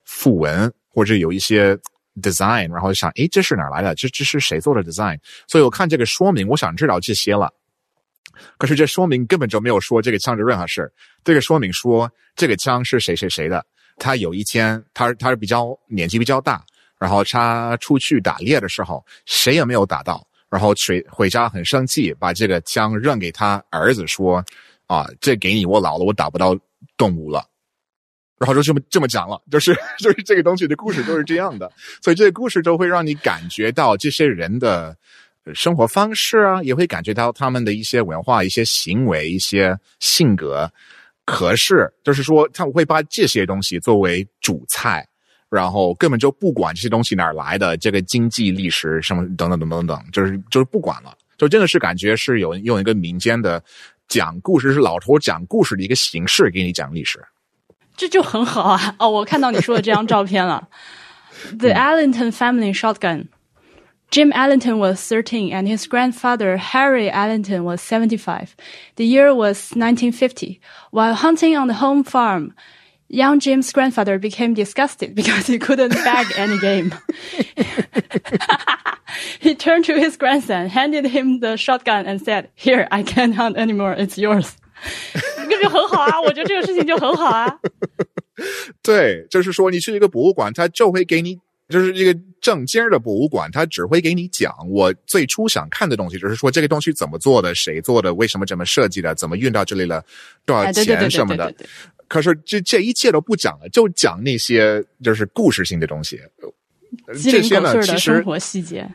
[0.04, 1.78] 符文，或者有一些。
[2.22, 3.94] design，然后想，诶，这是哪来的？
[3.96, 5.20] 这这是谁做的 design？
[5.48, 7.54] 所以我看这个说明，我想知道这些了。
[8.58, 10.92] 可是这说明根本就没有说这个枪的任何事。
[11.24, 13.64] 这个说明说这个枪是谁谁谁的。
[13.98, 16.64] 他有一天，他他是比较年纪比较大，
[16.98, 24.44] 然后他出去打猎的时候，谁也没有打到，然后回回家很生气，把这个枪扔给他儿子，说
[24.88, 26.58] ：“啊，这给你，我老了，我打不到
[26.98, 27.46] 动物了。”
[28.42, 34.98] 然后就这么这么讲了，就是 就是这个东西的故事都是这样的，所以这个故事就会让你感觉到这些人的
[35.54, 40.68] 生活方式啊，也会感觉到他们的一些文化、一些行为、一些性格。
[41.24, 45.08] 可是就是说，他们会把这些东西作为主菜，
[45.50, 53.64] 然后根本就不管这些东西哪儿来的，这个经济历史什么等等等等等，就是就是不管了，就真的是感觉是有用一个民间的
[54.08, 57.24] 讲故事，是老头讲故事的一个形式给你讲历史。
[58.01, 58.95] 这就很好啊！
[58.99, 60.69] 哦，我看到你说的这张照片了。
[61.59, 63.29] The Allington family shotgun.
[64.11, 68.55] Jim Allington was 13 and his grandfather, Harry Allington, was 75.
[68.95, 70.61] The year was 1950.
[70.93, 72.55] While hunting on the home farm,
[73.09, 76.95] young Jim's grandfather became disgusted because he couldn't bag any game.
[79.41, 83.57] he turned to his grandson, handed him the shotgun, and said, Here, I can't hunt
[83.57, 83.93] anymore.
[83.93, 84.57] It's yours.
[85.50, 87.60] 这就很好啊， 我觉得这个事情就很好啊。
[88.82, 91.38] 对，就是说你去一个博物馆，他就会给你，
[91.70, 100.04] 就是一个正经的博物馆，他只会给你讲我最初想看的东西，就是说这个东西怎么做的，谁做的，为什么这么设计的，怎么运到这里了，
[100.46, 101.54] 多少钱什么的。
[102.08, 106.20] 可是这这一切都不讲了，就讲那些就是故事性的东西。
[107.24, 108.90] 这些呢，其实生活细节。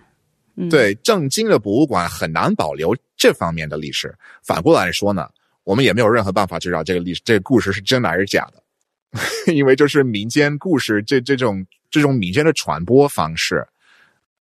[0.70, 4.14] 对，正经的博物馆很难保留这方面的历史。
[4.42, 5.29] 反过来说呢？
[5.66, 8.62] 我们也没有任何办法知道这个历史、这个故事是真的还是假的，
[9.52, 13.57] 因为就是民间故事这这种这种民间的传播方式，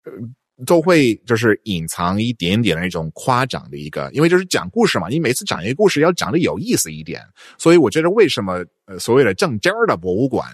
[0.03, 0.11] 呃，
[0.65, 7.21] 都会就是隐藏一点点的那种夸张的一个，因为就是讲故事嘛，你每次讲一个故事要讲的有意思一点，
[7.59, 10.47] 所以我觉得为什么呃所谓的正经儿的博物馆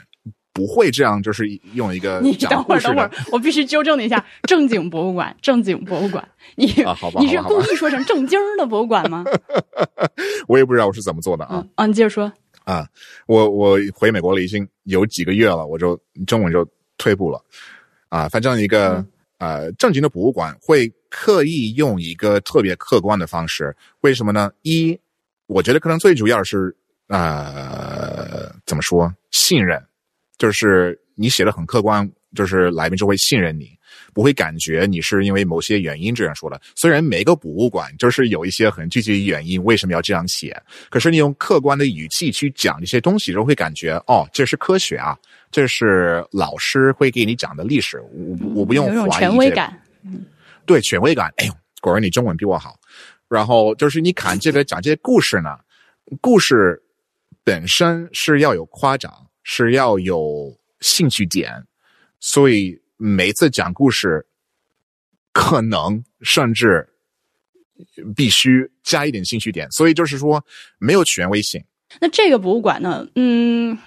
[0.57, 6.65] 不会这样，就是用一个 你等会儿，等会儿，我必须纠正你一下， 正经博物馆，正经博物馆，你
[7.19, 9.23] 你是故意说成正经的博物馆吗？
[10.49, 11.63] 我也不知道我是怎么做的啊。
[11.75, 12.33] 啊，你接着说。
[12.63, 12.85] 啊，
[13.27, 16.67] 我我回美国了，已经有几个月了，我就中文就
[16.97, 17.39] 退步了。
[18.09, 19.05] 啊，反正一个
[19.37, 24.51] 呃正经的博物馆会刻意用一个特别客观的方式，为什么呢？
[24.63, 24.99] 一，
[25.45, 26.75] 我觉得可能最主要是
[27.07, 29.81] 呃怎么说信任，
[30.37, 33.75] 就是你写的很客观，就是来宾就会信任你。
[34.13, 36.59] 不会感觉你是因为某些原因这样说的。
[36.75, 45.15] 虽然每个博物馆就是有一些很具体的原因为什么要这样写，可是你用客观的语气去讲这些东西，就会感觉哦，这是科学啊，
[45.51, 47.99] 这是老师会给你讲的历史。
[48.11, 49.79] 我我不用怀疑权威感，
[50.65, 51.31] 对权威感。
[51.37, 52.75] 哎呦，果然你中文比我好。
[53.29, 55.59] 然后就是你看这个讲这些故事呢，
[56.21, 56.81] 故事
[57.43, 59.11] 本身是要有夸张，
[59.49, 61.65] 是要有兴趣点，
[62.19, 62.77] 所以。
[62.99, 64.25] 每次讲故事，
[65.31, 66.89] 可能甚至
[68.15, 70.43] 必须加一点兴趣点，所以就是说
[70.79, 71.63] 没有权威性。
[72.01, 73.07] 那这个博物馆呢？
[73.13, 73.77] 嗯，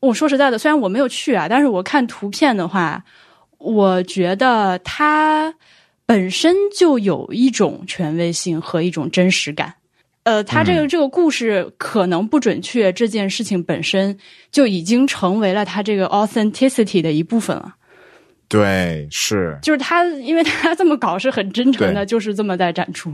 [0.00, 3.04] 我说实在的，虽然我没有去啊，但是我看图片的话，
[3.58, 5.54] 我觉得它
[6.04, 9.72] 本身就有一种权威性和一种真实感。
[10.24, 14.16] 呃，他这个这个故事可能不准确，这件事情本身
[14.50, 17.74] 就已经成为了他这个 authenticity 的一部分了。
[18.48, 23.10] 对，是，就是他，因为他这么搞是很真诚的，就是这么在展出。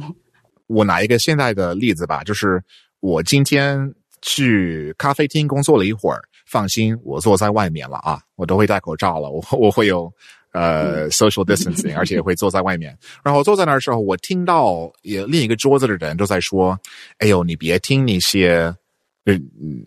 [0.67, 2.63] 我拿一个现在的例子吧，就是
[3.01, 10.13] 我今天去咖啡厅工作了一会儿，放心，我坐在外面了啊，我都会戴口罩了，我我会有
[10.53, 12.97] 呃 social distancing，而且会坐在外面。
[13.23, 16.79] 然后坐在那儿的时候，我听到也另一个桌子的人都在说
[17.19, 18.75] ：“哎呦，你别听那些，
[19.27, 19.41] 嗯，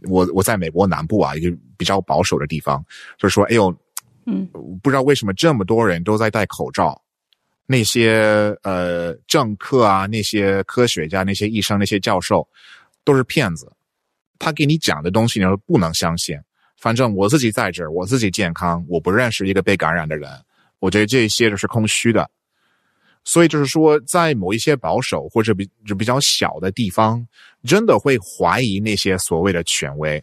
[0.09, 2.83] 我我在美国南部啊，一个比较保守的地方，
[3.17, 3.73] 就是说，哎呦。”
[4.27, 4.47] 嗯，
[4.83, 7.01] 不知道为什么这么多人都在戴口罩，
[7.65, 12.47] 那些呃政客啊，那些科学家，那些医生，那些教授，
[13.03, 13.73] 都是骗子。
[14.37, 16.37] 他给你讲的东西，你都不能相信。
[16.77, 20.29] 反正我自己在这儿，我自己健康，我不认识一个被感染的人。
[20.81, 22.29] 我觉得这些都是空虚的。
[23.23, 27.25] 所以就是说，在某一些保守或者比就比较小的地方，
[27.63, 30.21] 真的会怀疑那些所谓的权威。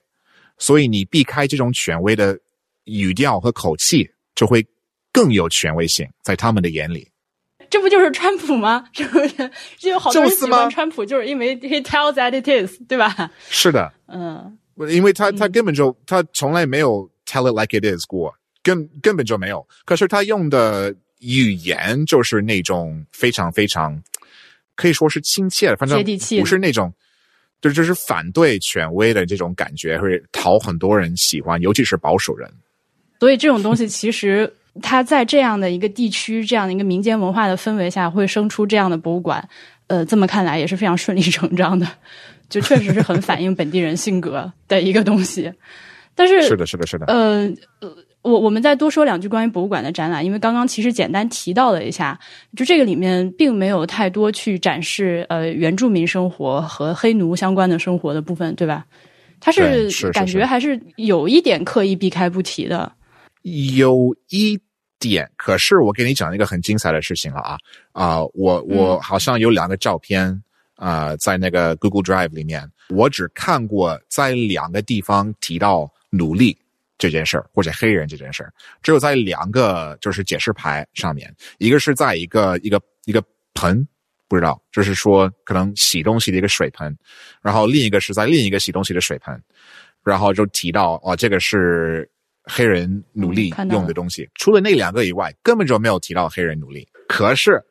[0.59, 2.38] 所以你避开这种权威的。
[2.90, 4.66] 语调和口气就会
[5.12, 7.07] 更有权威性，在他们的眼里，
[7.68, 8.83] 这不就是川普吗？
[8.97, 9.51] 是不是？
[9.77, 13.31] 就有好多人喜欢川普，就是因为 he tells that it is，对吧？
[13.51, 18.35] 是的，嗯，因为他他根本就他从来没有 tell it like it is 过，
[18.69, 19.67] 根根本就没有。
[19.85, 24.01] 可是他用的语言就是那种非常非常
[24.77, 26.93] 可以说是亲切的，反正接地气，不是那种。
[27.61, 32.49] 就就是反对权威的这种感觉，会讨很多人喜欢，尤其是保守人。
[33.19, 34.49] 所以这种东西其实
[34.81, 39.49] 他在这样的一个地区、这样的一个民间文化的氛围下，会生出这样的博物馆。
[39.89, 41.85] 呃，这么看来也是非常顺理成章的，
[42.49, 45.53] 就确实是很反映本地人性格的一个东西。
[46.15, 47.07] 但是 是的，是的，是的。
[47.07, 47.53] 呃，
[48.29, 52.19] 我我们再多说两句关于博物馆的展览，因为刚刚其实简单提到了一下，
[52.57, 58.85] 就这个里面并没有太多去展示呃原住民生活和黑奴相关的生活的部分，对吧？
[59.41, 62.93] 它是感觉还是有一点刻意避开不提的。
[63.43, 64.59] 有一
[64.99, 67.57] 点，可是我给你讲一个很精彩的事情了啊
[67.93, 68.19] 啊！
[68.35, 70.43] 我我好像有两个照片
[70.75, 76.59] 啊，在那个 Google Drive 里面，我只看过在两个地方提到奴隶
[76.99, 83.23] 这件事儿或者黑人这件事儿，只有在两个就是解释牌上面，一个是在一个一个一个
[83.55, 83.87] 盆，
[84.29, 86.95] 不知道就是说可能洗东西的一个水盆，
[87.41, 89.41] 然后另一个是在另一个洗东西的水盆，
[90.05, 92.11] 然后就提到哦，这个是。
[92.51, 96.89] 黑人努力用的东西，除了那两个以外，根本就没有提到黑人努力。
[97.07, 97.63] 可是，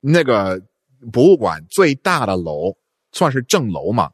[0.00, 0.58] 那个
[1.12, 2.74] 博物馆最大的楼
[3.12, 4.10] 算是正楼嘛？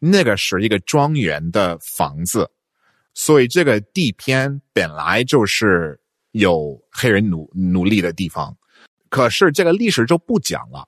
[0.00, 2.50] 那个是一个庄园的房子，
[3.14, 5.98] 所以这个地片本来就是
[6.32, 8.54] 有黑人奴奴隶的地方。
[9.08, 10.86] 可是这个历史就不讲了。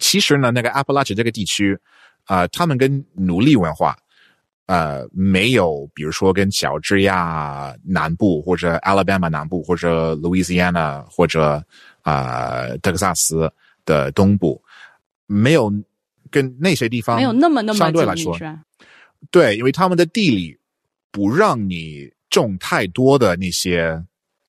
[0.00, 1.78] 其实呢，那个阿布拉契这个地区，
[2.24, 3.96] 啊，他们跟奴隶文化。
[4.66, 11.64] 呃，没有，比如说跟乔治亚南部或者 Alabama 南部或者 Louisiana 或者
[12.02, 13.48] 啊德克萨斯
[13.84, 14.60] 的东部，
[15.26, 15.72] 没有
[16.32, 18.36] 跟那些地方没有那么那么相对来说，
[19.30, 20.58] 对，因为他们的地理
[21.16, 23.98] 不让你种太多的那些，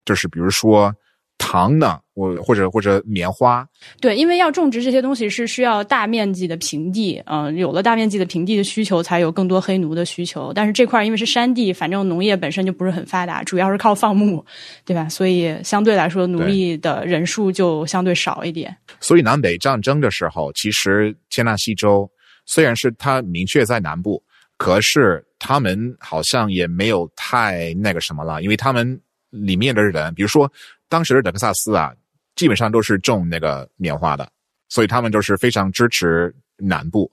[0.03, 0.93] 就是比如说
[1.38, 3.65] 糖呢，我或者或者棉花，
[4.01, 10.51] 对，因为要种植这些东西是需要大面积的平地，嗯，有了大面积的平地的需求，才有更多黑奴的需求。
[10.51, 14.45] 但是这块因为是山地，反正农业本身就不是很发达，主要是靠放牧，
[14.84, 15.07] 对吧？
[15.07, 18.76] 所以相对来说，奴隶的人数就相对少一点。
[18.99, 22.11] 所以南北战争的时候，其实田纳西州
[22.45, 24.22] 虽然是它明确在南部，
[24.57, 30.52] 可是他们好像也没有太那个什么了，因为他们里面的人，比如说。
[30.90, 31.94] 当时的德克萨斯啊，
[32.38, 34.32] 基本上都是种那个棉花的，
[34.70, 37.12] 所以他们就是非常支持南部。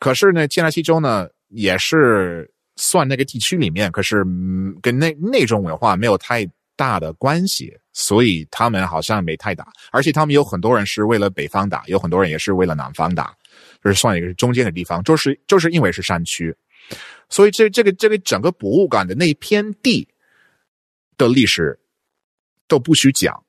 [0.00, 4.24] 可是呢，天纳西州呢也是算那个地区里面，可是
[4.82, 6.44] 跟那那种文化没有太
[6.74, 9.68] 大的关系，所以他们好像没太打。
[9.92, 13.32] 而且他们有很多人是为了北方打，有很多人也是为了南方打，
[13.84, 16.52] 就是算一个中间的地方，就是就是因为是山区，
[17.28, 20.08] 所以这这个这个整个博物馆的那片地
[21.16, 21.78] 的历史。
[22.68, 23.44] 都不许讲，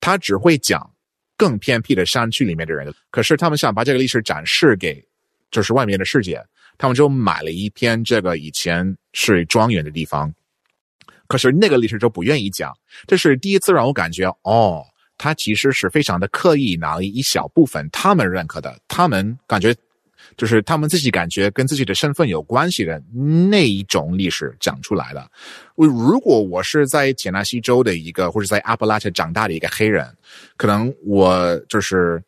[0.00, 0.92] 他只会讲
[1.34, 2.92] 更偏僻的山区里面的人。
[3.10, 5.02] 可是他们想把这个历史展示给，
[5.50, 6.44] 就是外面的世界，
[6.76, 10.30] 他们就买了一篇这个以前是庄园的地方。
[11.26, 12.76] 可是那个历史就不愿意讲，
[13.06, 14.84] 这是第一次让我感觉，哦，
[15.16, 19.74] 他其实是非常的刻意拿了一小部分他们认可的，他们感觉。
[20.36, 23.02] 就是他们自己感觉跟自己的身份有关系的
[23.50, 25.30] 那一种历史讲出来的。
[25.74, 30.06] 我如果我是在田纳西州的一个，或者在阿布拉契长大的一个黑人，
[30.56, 32.22] 可能我就是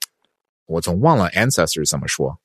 [0.67, 2.37] 我总忘了 ancestors 怎么说，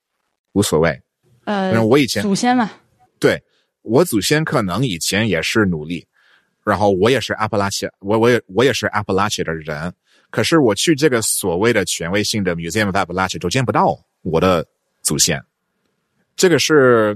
[0.53, 1.01] 无所谓。
[1.45, 2.71] 呃，我以前祖先嘛，
[3.19, 3.41] 对
[3.81, 6.05] 我祖先可能以前也是奴隶，
[6.63, 9.93] 然后我也是阿布拉契，我我也我也是阿布拉契的人，
[10.29, 14.65] 可是我去这个所谓的权威性的 Museum of Appalachia 都见不到我的。
[15.07, 15.41] 祖先，
[16.35, 17.15] 这个是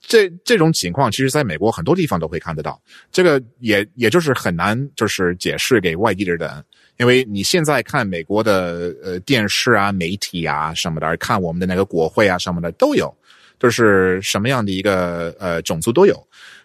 [0.00, 2.78] 这这种情况，其实在美国很多地方都会看得到。
[3.10, 6.62] 这个也也就是很难，就是解释给外地的人，
[6.98, 13.10] 因为你现在看美国的呃电视啊、媒体啊什么的，看我们的那个国会啊什么的都有，
[13.58, 16.14] 就是什么样的一个呃种族都有。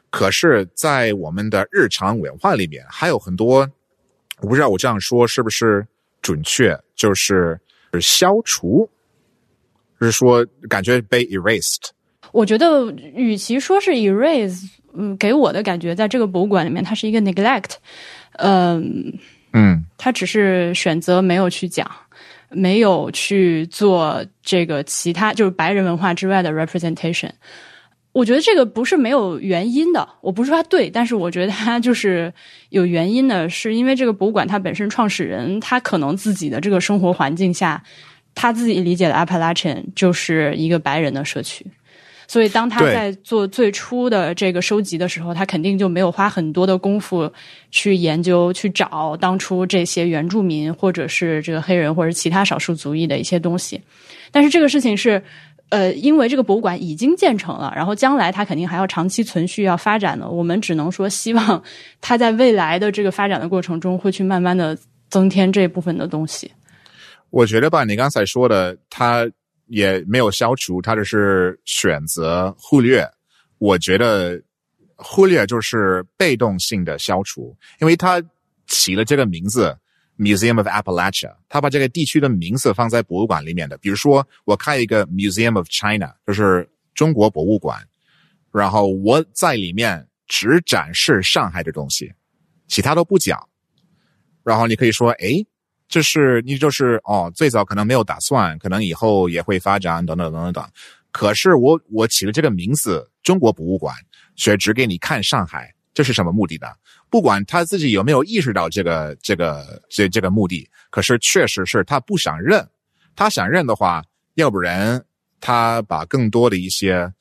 [0.09, 3.59] 可是，在我们的日常文化里面，还有很多，
[4.41, 5.87] 我不知道我这样说是不是
[6.21, 7.57] 准确，就是
[8.01, 8.89] 消除。
[9.99, 11.89] 就是说，感觉被 erased。
[12.31, 17.71] 我觉得，与其说是 erase，嗯，给我的感觉，在这个博物馆里面，它是一个 neglect。
[18.33, 19.13] 嗯
[19.51, 21.89] 嗯，他只是选择没有去讲，
[22.49, 27.31] 没有去做这个其他就是白人文化之外的 representation。
[28.11, 32.31] 我觉得这个不是没有原因的，我不是说它对，但是我觉得它就是
[32.69, 37.83] 有原因的，是因为这个博物馆它本身创始人他可能自己的这个生活环境下。
[38.41, 41.65] 他自己理解的 Appalachian 就是一个白人的社区，
[42.25, 47.29] 所以当他在做最初的这个收集的时候，他肯定就没有花很多的功夫
[47.69, 53.81] 去研究、去找当初这些原住民或者是这个黑人或者其他少数族裔的一些东西。
[54.31, 55.21] 但是这个事情是，
[55.67, 60.29] 呃，因为这个博物馆已经建成了，然后将来它肯定还要长期存续、要发展的。
[60.29, 61.61] 我们只能说，希望
[61.99, 64.77] 它在未来的这个发展的过程中，会去慢慢的
[65.09, 66.49] 增添这部分的东西。
[67.31, 69.29] 我觉得吧，你刚才说的，他
[69.67, 73.07] 也没有消除，他只是选择忽略。
[73.59, 74.41] 我觉得
[74.95, 78.19] 忽略就是被动性的消除，因为他
[78.65, 79.77] 起了这个名字
[80.17, 83.77] “Museum of Appalachia”，他把这个地区的名字放在博物馆里面的。
[83.77, 87.79] 比如说，我开一个 “Museum of China”，就是中国博物馆，
[88.51, 92.11] 然后我在里面只展示上海的东西，
[92.67, 93.39] 其他都不讲。
[94.43, 95.45] 然后你可以说，哎。
[95.89, 100.63] 就是你就是哦，最早可能没有打算，可能以后也会发展等等等等等。
[101.11, 103.95] 可是我我起了这个名字“中国博物馆”，
[104.37, 106.67] 却只给你看上海，这是什么目的呢？
[107.09, 112.63] 不管他自己有没有意识到这个这个这这个目的，可是确实是他不想认。
[113.15, 114.03] 他想认的话，
[114.35, 115.03] 要不然
[115.41, 117.11] 他把更多的一些，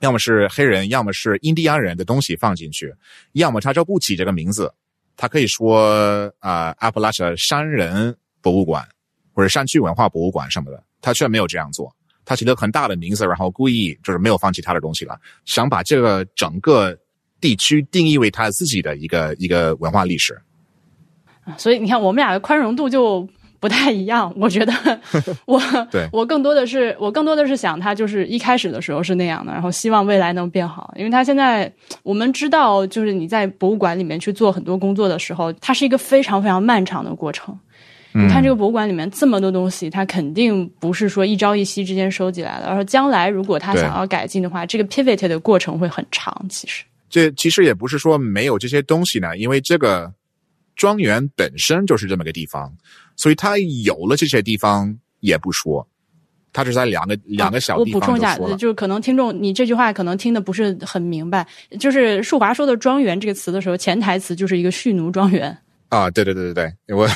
[0.00, 2.92] 要么是黑人，要么是印第安人的东西放进去，
[3.34, 4.74] 要么他就不起这个名字。
[5.20, 8.82] 他可以说啊，阿布拉什山人博物馆
[9.34, 11.94] 或者山区文化博物馆什么的，他却没有这样做。
[12.24, 16.98] 他起了很大的名字，然后故意就是没有放其他的东西了，想把这个整个
[17.38, 20.40] 地区定义为他自己的一个一个文化历史。
[21.58, 23.28] 所以你看，我们俩的宽容度就。
[23.60, 24.72] 不太一样，我觉得
[25.44, 30.92] 我对我更多的是我更多的是想他就是一开始的时候是那样的，然后希望未来能变好。
[30.96, 31.70] 因为他现在
[32.02, 37.54] 我们知道，就是你在博物馆里面去做很多工作的时候，它是一个非常非常漫长的过程。
[38.12, 46.34] 你看这个博物馆里面这么多东西，它肯定不是说一朝一夕之间收集来的，而且将来如果他想要改进的话，这个 pivot 的过程会很长。
[46.48, 50.10] 其实这其实也不是说没有这些东西呢，因为这个。
[50.76, 52.72] 庄园本身就是这么个地方，
[53.20, 55.86] 所以他有了这些地方也不说，
[56.54, 58.00] 他是在两个两个小地方。
[58.00, 61.46] 我补充一下，就是可能听众你这句话可能听的不是很明白，
[61.78, 65.54] 就是树华说的“庄园”这个词的时候，潜台词就是一个蓄奴庄园。
[65.90, 67.06] 啊，对对对对对， 我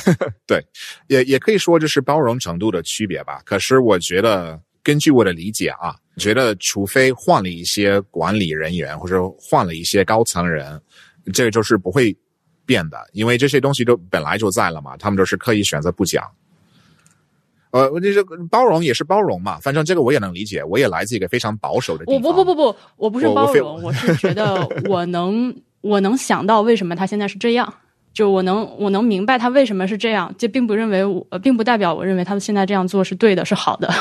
[0.45, 0.63] 对
[1.07, 3.41] 也也可以说就是包容程度的区别吧。
[3.43, 10.79] 可是我觉得，根据我的理解啊，觉得除非换了一些管理人员或者换了一些高层人，
[11.33, 12.15] 这个就是不会
[12.65, 14.97] 变的，因为这些东西都本来就在了嘛。
[14.97, 16.23] 他们都是刻意选择不讲。
[17.71, 20.63] 呃，这是包容也是包容嘛，反正这个我也能理解。
[20.63, 22.21] 我也来自一个非常保守的地方。
[22.21, 27.73] 不不不不，我不是包容， 我是觉得我能我能想到为什么他现在是这样。
[28.13, 33.93] 就我能我能明白他为什么是这样，这并不认为我，并不代表我认为他们现在这样做是对的，是好的。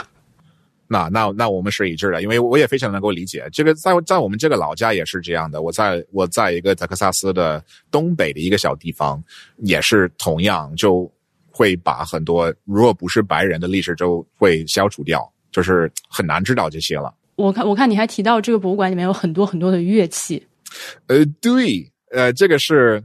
[0.86, 5.62] 那那那我们是一致的，因为我也非常能够理解这个，在在我们这个老家也是这样的。
[5.62, 9.22] 我在我在一个德克萨斯的东北的一个小地方，
[9.58, 11.10] 也是同样就
[11.50, 17.14] 会把很多如果不是白人的历史就会消除掉，就是很难知道这些了。
[17.36, 20.46] 我看我看你还提到这个博物馆里面有很多很多的乐器。
[21.06, 23.02] 呃，对，呃，这个是。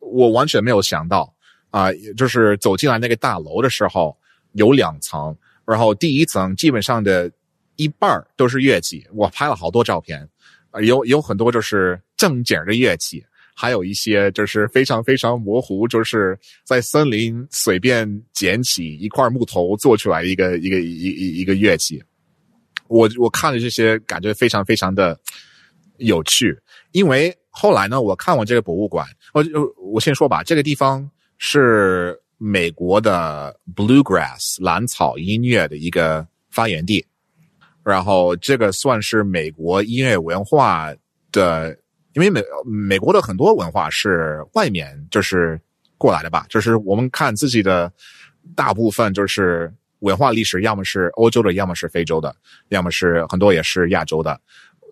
[0.00, 1.30] 我完全没有想到，
[1.70, 4.16] 啊，就是走进来那个大楼的时候，
[4.52, 5.36] 有两层，
[5.68, 7.30] 然后第一层基本上的
[7.76, 10.26] 一半都是乐器，我拍了好多照片，
[10.82, 13.22] 有有很多就是正经的乐器，
[13.54, 22.02] 还有一些就是非常非常模糊，就是在森林随便捡起一块木头做出来一个一个一一一个乐器，
[22.88, 25.20] 我我看了这些，感觉非常非常的
[25.98, 26.58] 有趣，
[26.92, 27.36] 因为。
[27.60, 29.44] 后来呢，我看完这个博物馆，我
[29.82, 37.04] 我先说吧，这个地方是美国的 bluegrass 蓝草音乐的一个发源地，
[37.84, 40.94] 然后这个算是美国音乐文化
[41.32, 41.76] 的，
[42.14, 45.60] 因为美美国的很多文化是外面就是
[45.96, 47.92] 过来的吧，就是我们看自己的
[48.54, 52.34] 大部分就是文化历史，要么是欧洲的，要么是非洲的，
[52.68, 54.40] 要么是很多也是亚洲的。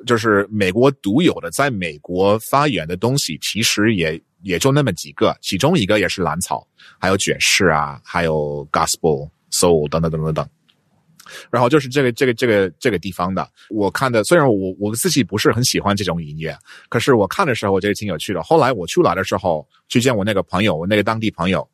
[0.05, 6.67] 就是美国独有的，在美国发源的东西，其实也也就那么几个，其中一个也是蓝草，
[6.99, 10.49] 还有爵士啊，还有 gospel soul 等等等等等。
[11.51, 16.57] 然后就是这个这个这个这个地方的，我看的虽然我我自己不是很喜欢这种音乐，
[16.89, 18.43] 可是我看的时候我觉得挺有趣的。
[18.43, 21.69] 后来我出来的时候去见我那个朋友，我那个当地朋友，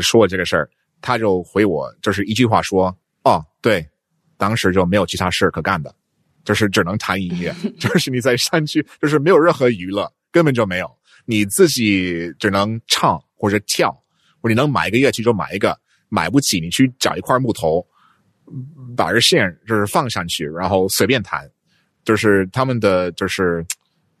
[0.00, 0.68] 说这个事儿，
[1.00, 2.94] 他就回我就是一句话说
[3.24, 3.88] ：“哦，对，
[4.36, 5.94] 当时就没有其他事可干的。”
[6.44, 10.90] 就是只能弹音乐， 就是你在山区，就是没有任何娱乐，根本就没有。
[11.30, 13.92] 你自己只能唱或者跳，
[14.42, 15.78] 或者你能买一个乐器就买一个，
[16.08, 17.86] 买不起你去找一块木头，
[18.96, 21.48] 把这线就是放上去，然后随便弹。
[22.04, 23.64] 就是他们的就是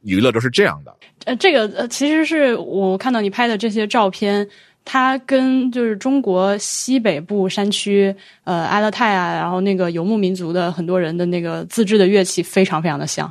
[0.02, 0.96] 娱乐都是这样的。
[1.24, 4.48] 呃，这个呃，其实是我看到你拍的这些照片。
[4.82, 13.30] 它跟就是中国西北部山区，呃，阿勒泰啊，然后那个游牧民族的很多人的那个自制的乐器非常非常的像。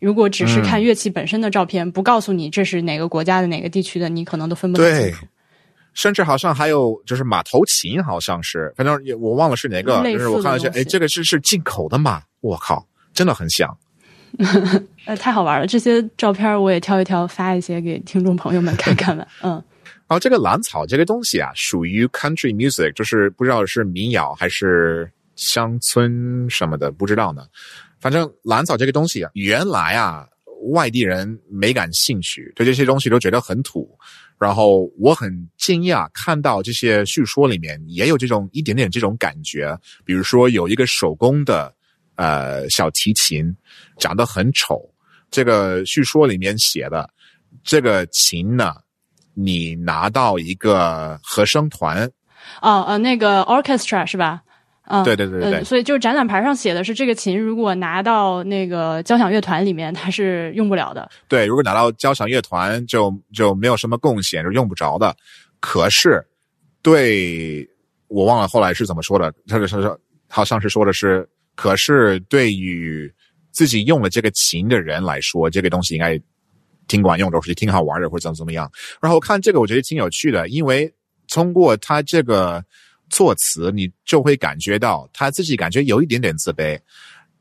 [0.00, 5.26] 如果只是看乐器本身的照片，不告诉你这是哪个国家的哪个地区的，你可能都分不清楚。
[5.94, 10.02] 甚至好像还有就是马头琴，好像是，反正也我忘了是哪个。
[10.02, 12.22] 就是我看了一下，哎，这个是是进口的嘛？
[12.42, 13.74] 我靠，真的很像。
[15.06, 15.66] 呃，太好玩了！
[15.66, 19.26] 这些照片我也挑一挑发一些给听众朋友们看看吧。
[19.42, 19.52] 嗯。
[20.08, 27.42] 然后这个蓝草这个东西啊，属于 country music，就是不知道是民谣还是乡村什么的，不知道呢。
[28.00, 30.26] 反正蓝草这个东西啊，原来啊
[30.70, 33.96] 外地人没感兴趣，对这些东西都觉得很土。
[34.38, 41.74] 然后我很惊讶看到这些叙说里面也有这种一点点这种感觉，比如说有一个手工的
[42.16, 43.54] 呃小提琴，
[43.98, 44.82] 长得很丑。
[45.30, 47.08] 这个叙说里面写的
[47.62, 48.74] 这个琴呢。
[49.38, 52.10] 你拿到一个和声团，
[52.62, 54.40] 哦呃，那个 orchestra 是吧？
[54.86, 55.64] 嗯，对对对对。
[55.64, 61.08] 所以就是展览牌上写的是这个琴，如果拿到那个交响乐团里面，它是用不了的。
[61.28, 65.14] 对，如果拿到交响乐团，就就没有什么贡献，就用不着的。
[65.60, 66.24] 可是，
[66.82, 67.68] 对
[68.08, 73.12] 我忘了后来是怎么说的，他是说好像是说的是，可是对于
[73.50, 76.20] 自己用了这个琴的人来说，这个东西应该。
[76.88, 78.70] 挺管用的，或者挺好玩的，或者怎么怎么样。
[79.02, 80.88] 然后看这个，我觉得挺有趣的，因为
[81.26, 82.64] 通过他这个
[83.10, 86.78] 措辞，你就会感觉到他自己感觉有一点点自卑。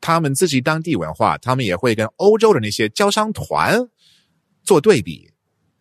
[0.02, 3.80] 他们自己当地文化，他们也会跟欧洲的那些交商团
[4.64, 5.30] 做对比，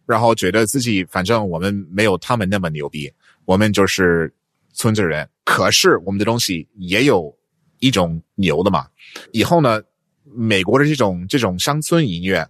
[0.06, 3.12] 然后觉得自己反正我们没有他们那么牛逼，
[3.44, 4.32] 我们就是
[4.72, 5.28] 村子人。
[5.44, 7.36] 可是我们的东西也有
[7.80, 8.86] 一种牛的嘛。
[9.32, 9.82] 以后呢，
[10.24, 12.48] 美国的这种这种乡村音乐。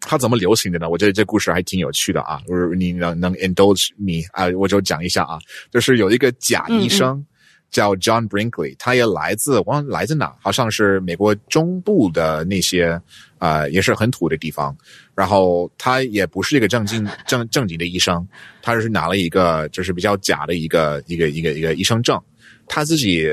[0.00, 0.88] 它怎么流行的呢？
[0.88, 2.40] 我觉得这故事还挺有趣的啊！
[2.46, 5.38] 如果你能能 indulge me 啊，我就讲一下啊。
[5.70, 7.24] 就是有一个假医生
[7.70, 10.34] 叫 John Brinkley，他也来自忘来自哪？
[10.40, 13.00] 好像是美国中部的那些
[13.38, 14.76] 啊，也是很土的地方。
[15.14, 18.26] 然后他也不是一个正经 正正经的医生，
[18.62, 22.18] 他是拿了一个就是比较假的一个一个一个一个医生证。
[22.66, 23.26] 他自己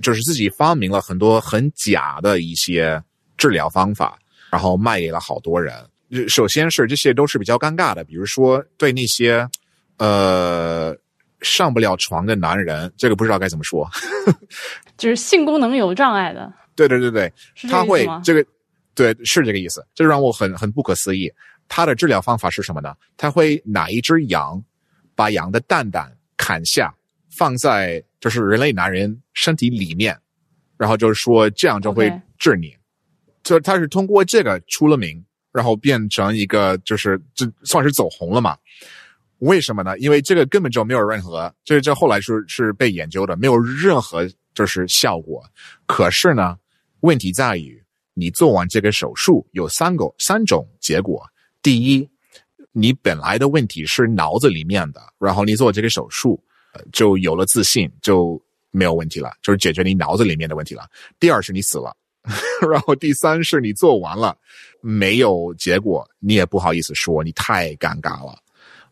[0.00, 3.00] 就是自己发明了很多很假的一些
[3.36, 4.18] 治疗方法，
[4.50, 5.74] 然后卖给了好多人。
[6.28, 9.48] 首先是这些都是比较尴尬的，比如说对那些
[9.98, 10.96] 呃
[11.40, 13.88] 上不了床的男人，这个不知道该怎么说，
[14.96, 16.52] 就是性功能有障碍的。
[16.76, 17.32] 对对对对，
[17.70, 18.44] 他会这个
[18.94, 21.30] 对是这个意思，这让我很很不可思议。
[21.68, 22.94] 他的治疗方法是什么呢？
[23.16, 24.62] 他会拿一只羊，
[25.14, 26.94] 把羊的蛋蛋砍下，
[27.30, 30.16] 放在就是人类男人身体里面，
[30.76, 32.74] 然后就是说这样就会治你。
[33.42, 35.24] 就他是通过这个出了名。
[35.54, 38.58] 然后变成一个，就是这算是走红了嘛？
[39.38, 39.96] 为什么呢？
[39.98, 45.44] 因为这个根本就没有任何，这这后来是是被研究的，没有任何就是效果。
[45.86, 46.56] 可是呢，
[47.00, 47.80] 问题在于
[48.14, 51.24] 你做完这个手术有三个三种结果：
[51.62, 52.08] 第一，
[52.72, 56.42] 你本来的问题是脑子里面的，然后你做这个手术
[56.92, 58.42] 就有了自信，就
[58.72, 60.88] 没有问题了，就是解决你脑子里面的问题了。
[61.20, 61.96] 第二是你死了。
[62.70, 64.36] 然后第三是你做完了
[64.80, 68.38] 没有结果，你也不好意思说，你太尴尬了。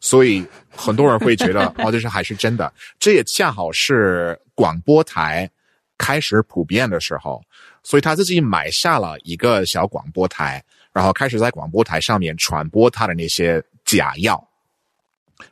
[0.01, 2.73] 所以很多人会觉得 哦，这是还是真的。
[2.99, 5.49] 这也恰好是广播台
[5.97, 7.41] 开始普遍的时候，
[7.83, 10.63] 所以他自己买下了一个小广播台，
[10.93, 14.43] 然后开始在广播台上面传播他的那些假药。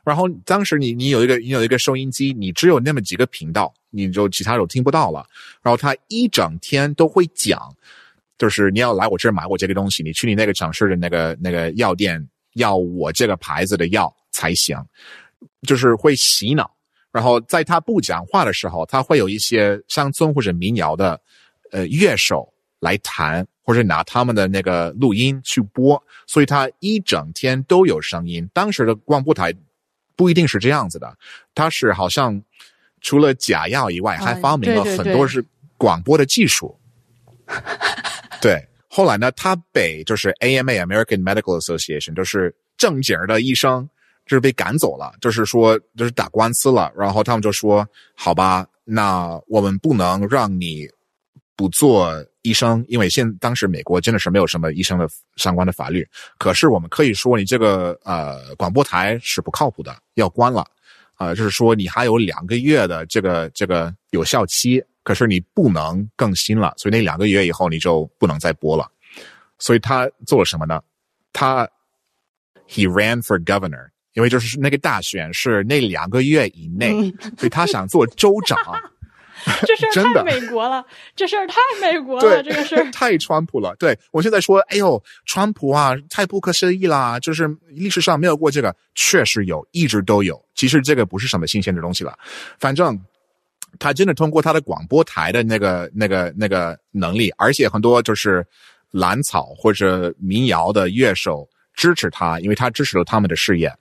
[0.03, 5.25] 然后当时你你有一个你有一个收音机，你只有那么几个频道，你就其他都听不到了。
[5.61, 7.59] 然后他一整天都会讲，
[8.37, 14.77] 就是你要来我这儿买我这个东西，你去你那个城市的那个那个药店要我这个牌子的药才行，
[15.67, 16.69] 就是会洗脑。
[17.11, 21.19] 然后在他不讲话的时候，他会有一些乡村或者民谣的
[21.71, 28.49] 呃乐手来弹，或者拿他们的那个录音去播，所以他一整天都有声音。
[28.53, 29.53] 当时的广播台。
[30.15, 31.17] 不一定是这样子的，
[31.55, 32.41] 他是好像
[33.01, 35.43] 除了假药以外，还发明了很多是
[35.77, 36.77] 广播的技术。
[38.41, 43.89] 对，后来呢，他被就是 AMA American Medical Association，就是正经的医生，
[44.25, 50.87] 就是被赶走了，就是说就是打官司了，然后他们就说，好吧，那我们不能让你
[51.55, 52.13] 不做。
[52.43, 60.65] 医生，因为现当时美国真的是没有什么医生的相关的法律，可是我们可以说你这个呃广播台是不靠谱的，要关了，
[61.15, 68.89] 啊，就是说你还有两个月的这个这个有效期，可是你不能更新了，所以那两个月以后你就不能再播了。
[69.59, 70.81] 所以他做了什么呢？
[71.33, 71.69] 他
[72.67, 78.57] he ran for governor，因为就是那个大选是那两个月以内，所以他想做州长。
[79.65, 80.85] 这事儿太美国了，
[81.15, 83.75] 这事儿太美国了，这个事儿 太川普了。
[83.79, 87.19] 对我现在说，哎呦，川普啊，太不可思议啦！
[87.19, 90.39] 就是历史上没有过这个，确实有，一直都有。
[90.55, 92.17] 其实这个不是什么新鲜的东西了。
[92.59, 92.99] 反正
[93.79, 98.45] 他真的通过他的广播台的那个、那个、那个能力，而且很多就是
[98.91, 103.73] 蓝草或者民谣的乐手支持他，因为他支持了他们的事业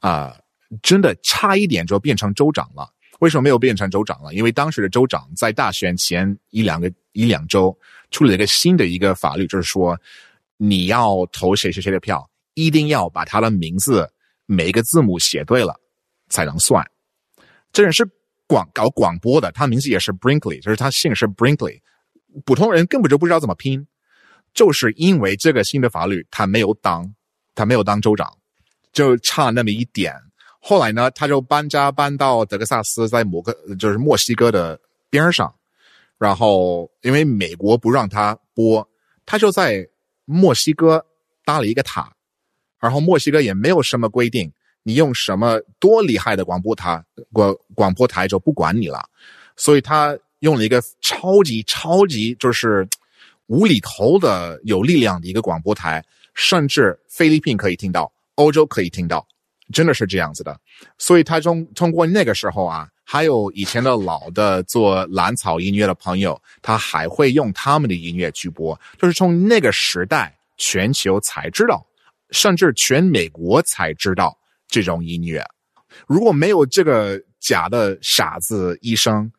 [0.00, 0.34] 啊，
[0.82, 2.88] 真的差一点就变成州长了。
[3.22, 4.34] 为什么没有变成州长了？
[4.34, 7.72] 因为当时的州长在大选前一两个一两周
[8.10, 9.96] 出了一个新的一个法律，就是说
[10.56, 14.12] 你要投谁谁谁的票，一定要把他的名字
[14.46, 15.72] 每一个字母写对了
[16.30, 16.84] 才能算。
[17.72, 18.04] 这人是
[18.48, 21.78] 广搞广播的，他名字也是 Brinkley，就是他姓是 Brinkley，
[22.44, 23.86] 普通人根本就不知道怎么拼。
[24.52, 27.14] 就是因为这个新的法律，他没有当，
[27.54, 28.36] 他没有当州长，
[28.92, 30.12] 就差那么一点。
[30.64, 34.78] 后来呢，他就搬家搬到德克萨斯，在某个就是墨西哥的
[35.10, 35.52] 边上，
[36.18, 38.88] 然后因为美国不让他播，
[39.26, 39.84] 他就在
[40.24, 41.04] 墨西哥
[41.44, 42.12] 搭了一个塔，
[42.78, 44.52] 然后墨西哥也没有什么规定，
[44.84, 49.04] 你用什么多厉害的广播塔广广播台就不管你了，
[49.56, 52.88] 所以他用了一个超级超级就是
[53.48, 56.04] 无厘头的有力量的一个广播台，
[56.34, 59.26] 甚至菲律宾可以听到，欧洲可以听到。
[59.72, 60.56] 真的是这样子的，
[60.98, 71.84] 所以他中通过那个时候啊，还有以前的老的做蓝草音乐的朋友，他还会用他们的音乐去播，就是从那个时代，全球才知道，
[72.30, 75.44] 甚至全美国才知道这种音乐。
[76.06, 79.30] 如果没有这个假的傻子医生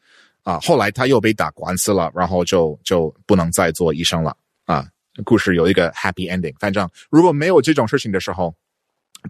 [0.44, 4.86] 啊，后来他又被打官司了，然后就就不能再做医生了啊。
[5.24, 6.54] 故事有一个 happy ending。
[6.60, 8.54] 反正如果没有这种事情的时候，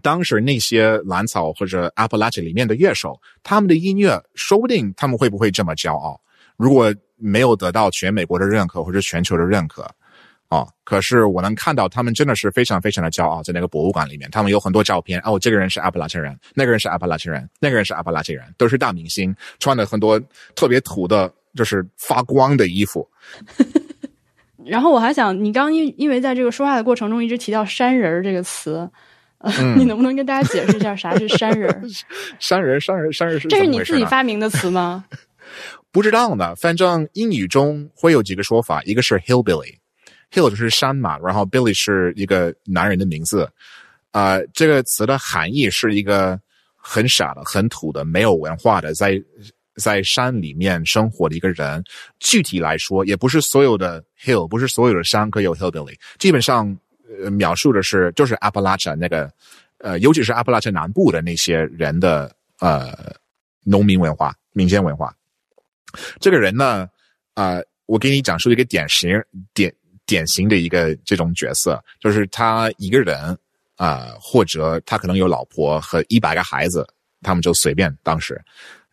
[0.02, 6.20] 当时那些蓝草或者 Appalachia 里面的乐手，他们的音乐说不定他们会不会这么骄傲？
[6.56, 9.88] 如果没有得到全美国的认可或者全球的认可，
[10.48, 15.20] 哦，可是我能看到他们真的是非常非常的骄傲，在那个博物馆里面，他们有很多照片。
[15.24, 20.20] 哦，这个人是阿布拉契人，那个人是阿布拉契人，那个人是阿布拉契人，都是大明星，穿的很多
[20.54, 23.08] 特别土的，就是发光的衣服。
[24.64, 28.88] 然后我还想，你刚因因为在这个说话的过程中一直提到“山人”这个词，
[29.76, 31.68] 你能不能跟大家解释一下啥是山人？
[32.38, 35.04] 山人，山人，山人是这是你自己发明的词吗？
[35.92, 43.48] 不知道呢，反正英语中会有几个说法，一个是 hillbilly，hill 就是山嘛，然后 billy 是一个男人的名字，
[44.10, 46.38] 啊，这个词的含义是一个
[46.76, 49.22] 很傻的、很土的、没有文化的，在。
[49.76, 51.82] 在山里面生活的一个人，
[52.20, 55.96] 具体来说，也不是所有的 hill，不是所有的山可以有 hillbilly。
[56.16, 56.83] 基本上，呃，
[57.22, 59.30] 呃描述的是就是 Appalachia 那个，
[59.78, 63.14] 呃，尤其是 Appalachia 南部的那些人的呃
[63.62, 65.14] 农民文化、民间文化。
[66.20, 66.88] 这个人呢，
[67.34, 69.10] 啊，我给你讲述一个典型、
[69.52, 69.72] 典
[70.06, 73.36] 典型的一个这种角色，就是他一个人
[73.76, 76.86] 啊，或者他可能有老婆和一百个孩子，
[77.22, 78.40] 他们就随便当时。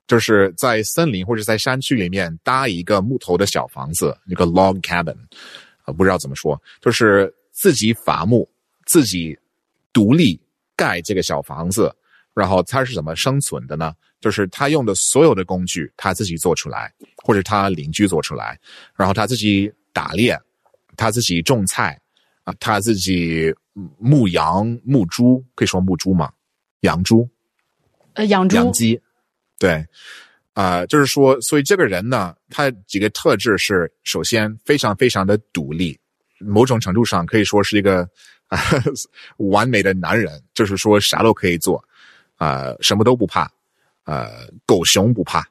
[0.08, 5.16] 就是在森林或者在山区里面搭一个木头的小房子，一个 log cabin，
[5.84, 8.50] 啊，不知道怎么说，就是自己伐木，
[8.88, 9.38] 自己
[9.94, 10.42] 独立
[10.76, 11.96] 盖这个小房子，
[12.34, 13.94] 然后他是怎么生存的呢？
[14.20, 18.60] 就是他用的所有的工具他自己做出来，或者他邻居做出来，
[18.96, 20.36] 然后他自己打猎，
[20.98, 21.96] 他自己种菜，
[22.46, 23.54] 啊，他自己
[24.00, 26.34] 牧羊牧猪，可以说牧猪吗？
[26.80, 27.30] 养猪，
[28.14, 29.00] 呃，养猪，养鸡。
[29.60, 29.86] 对，
[30.54, 36.00] 啊，就是说，所以这个人呢，他几个特质是：首先，非常非常的独立，
[36.44, 38.02] 某种程度上可以说是一个
[38.48, 38.60] 啊
[39.38, 41.84] 完美的男人，就是说啥都可以做，
[42.38, 43.50] 啊，什么都不怕，
[44.06, 44.28] 呃，
[44.66, 45.44] 狗熊不怕，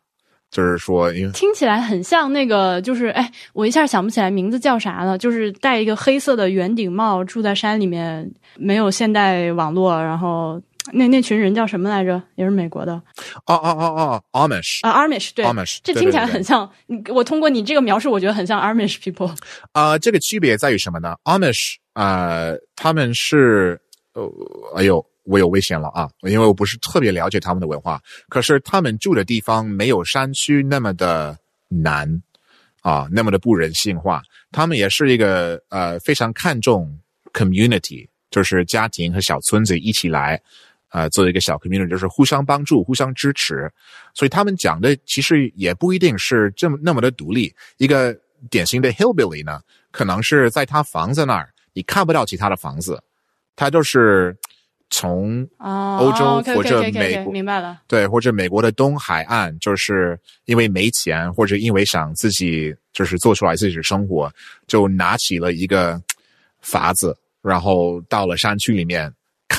[0.51, 10.61] 就是说，因为听起来很像那个，就是哎，我一下想不起来名字叫啥了，就是戴一个黑色的圆顶帽，住在山里面，没有现代网络，然后。
[10.93, 12.23] 那那群人叫什么来着？
[12.37, 12.93] 也是美国的。
[13.47, 16.69] 哦哦哦哦，Amish 啊，Amish 对，Amish，这听起来很像。
[16.87, 19.37] 你我通过你这个描述，我觉得很像 Amish people。
[19.73, 23.81] 啊，这个区别在于什么呢？Amish 啊，他们是
[24.15, 24.29] 呃，
[24.75, 26.09] 哎呦，我有危险了啊！
[26.23, 32.23] 因为我不是特别了解他们的文化，可是他们住的地方没有山区那么的难
[32.81, 34.23] 啊，那么的不人性化。
[34.51, 36.99] 他们也是一个呃非常看重
[37.33, 40.41] community，就是家庭和小村子一起来。
[40.91, 43.71] 呃，做一个小 community，就是互相帮助、互相支持，
[44.13, 47.55] 所以他们讲的其实也不一定是这么那么的独立。
[47.77, 48.13] 一个
[48.51, 49.61] 典型的 hillbilly 呢，
[49.93, 53.01] 可能是在他房子那儿，你看不到其他的房子，
[53.55, 54.37] 他就是
[54.91, 64.29] 从欧洲或者美国，明白了，对，或者美国的东海岸，就是因为没钱或者因为想自己就是做出来自己的生活，
[64.67, 66.03] 就拿起了一个
[66.61, 69.09] 法子，然后到了山区里面。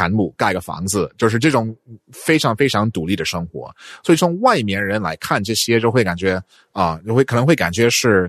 [0.02, 1.76] 砍木盖个房子，就是这种
[2.12, 3.72] 非常非常独立的生活。
[4.04, 6.42] 所以从外面人来看这些，就会感觉
[6.72, 8.28] 啊，就会可能会感觉是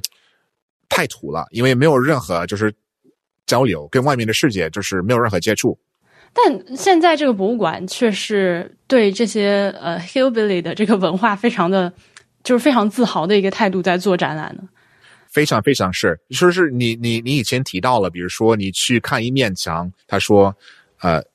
[0.90, 2.70] 太土了，因为没有任何就是
[3.46, 5.78] 交流，跟外面的世界就是没有任何接触。
[6.34, 11.90] 但现在这个博物馆却是对这些呃 hillbilly 的这个文化非常的，
[12.44, 14.62] 就是非常自豪的一个态度在做展览呢。
[15.30, 20.54] 非常非常是，说是你你你以前提到了，比如说你去看一面墙，他说
[21.00, 21.32] 呃。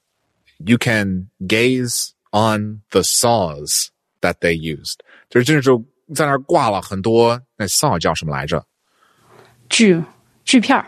[0.60, 3.90] You can gaze on the saws
[4.22, 4.96] that they used，
[5.30, 5.84] 就是这时候
[6.16, 8.66] 在那儿挂了很多那 saw 叫什么来着？
[9.70, 10.04] 锯
[10.44, 10.86] 锯片儿。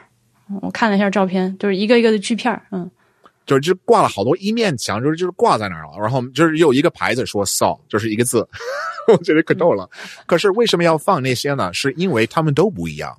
[0.61, 2.65] 我看了一下照片，就是一个一个的锯片儿。
[2.71, 2.89] 嗯，
[3.45, 5.91] 就是就挂了好多一面墙，就是就是挂在那儿了。
[5.99, 8.47] 然后就是有一个牌子说 saw，就是一个字，
[9.07, 9.87] 我觉得可逗了。
[10.25, 11.71] 可是为什么要放那些呢？
[11.73, 13.15] 是因为他们都不一样，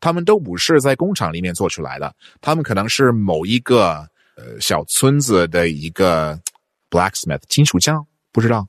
[0.00, 4.06] 他们都不是在工厂里面做出来的，他们可能是某一个。
[4.36, 6.38] 呃，小村子的一个
[6.90, 8.66] blacksmith 金属匠，不知道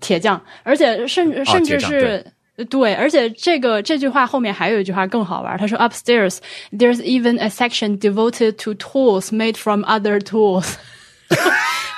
[0.00, 2.24] 铁匠，而且甚甚至是
[2.68, 6.38] 对，而且这个这句话后面还有一句话更好玩，他说 upstairs
[6.72, 10.74] there's even a section devoted to tools made from other tools，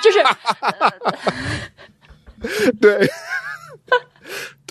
[0.03, 0.23] 就是
[2.79, 3.09] 对。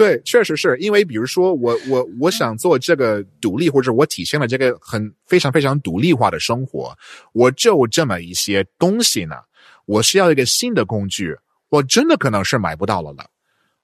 [0.01, 0.79] 对，确实是。
[0.79, 6.97] 因为，比如说我我我想做这个独立，或者我体现了这个很非常非常独立化的生活，
[7.35, 9.37] 我就这么一些东西呢，
[9.85, 11.37] 我需要一个新的工具，
[11.69, 13.27] 我真的可能是买不到了了，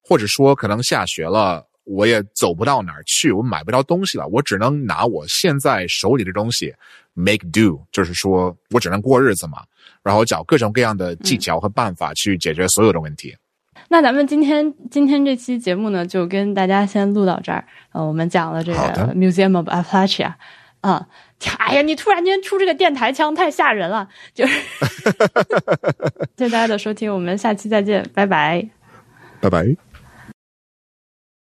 [0.01, 6.75] 或者说可能下雪了，我也走不到哪儿去，我买不到东西了，我只能拿我现在手里的东西
[7.12, 9.62] make do，就是说我只能过日子嘛，
[10.03, 13.37] 然后找各种各样的技巧和办法去解决所有的问题。
[13.89, 17.64] 那咱们今天今天这期节目呢，就跟大家先录到这儿。
[17.93, 20.34] 呃，我们讲了这个 Museum of Appalachia。
[20.82, 21.05] 啊，
[21.59, 24.09] 哎呀，你突然间出这个电台腔，太吓人了。
[24.32, 24.61] 就是，
[26.37, 28.68] 谢谢大家的收听，我们下期再见，拜拜，
[29.41, 29.86] 拜拜。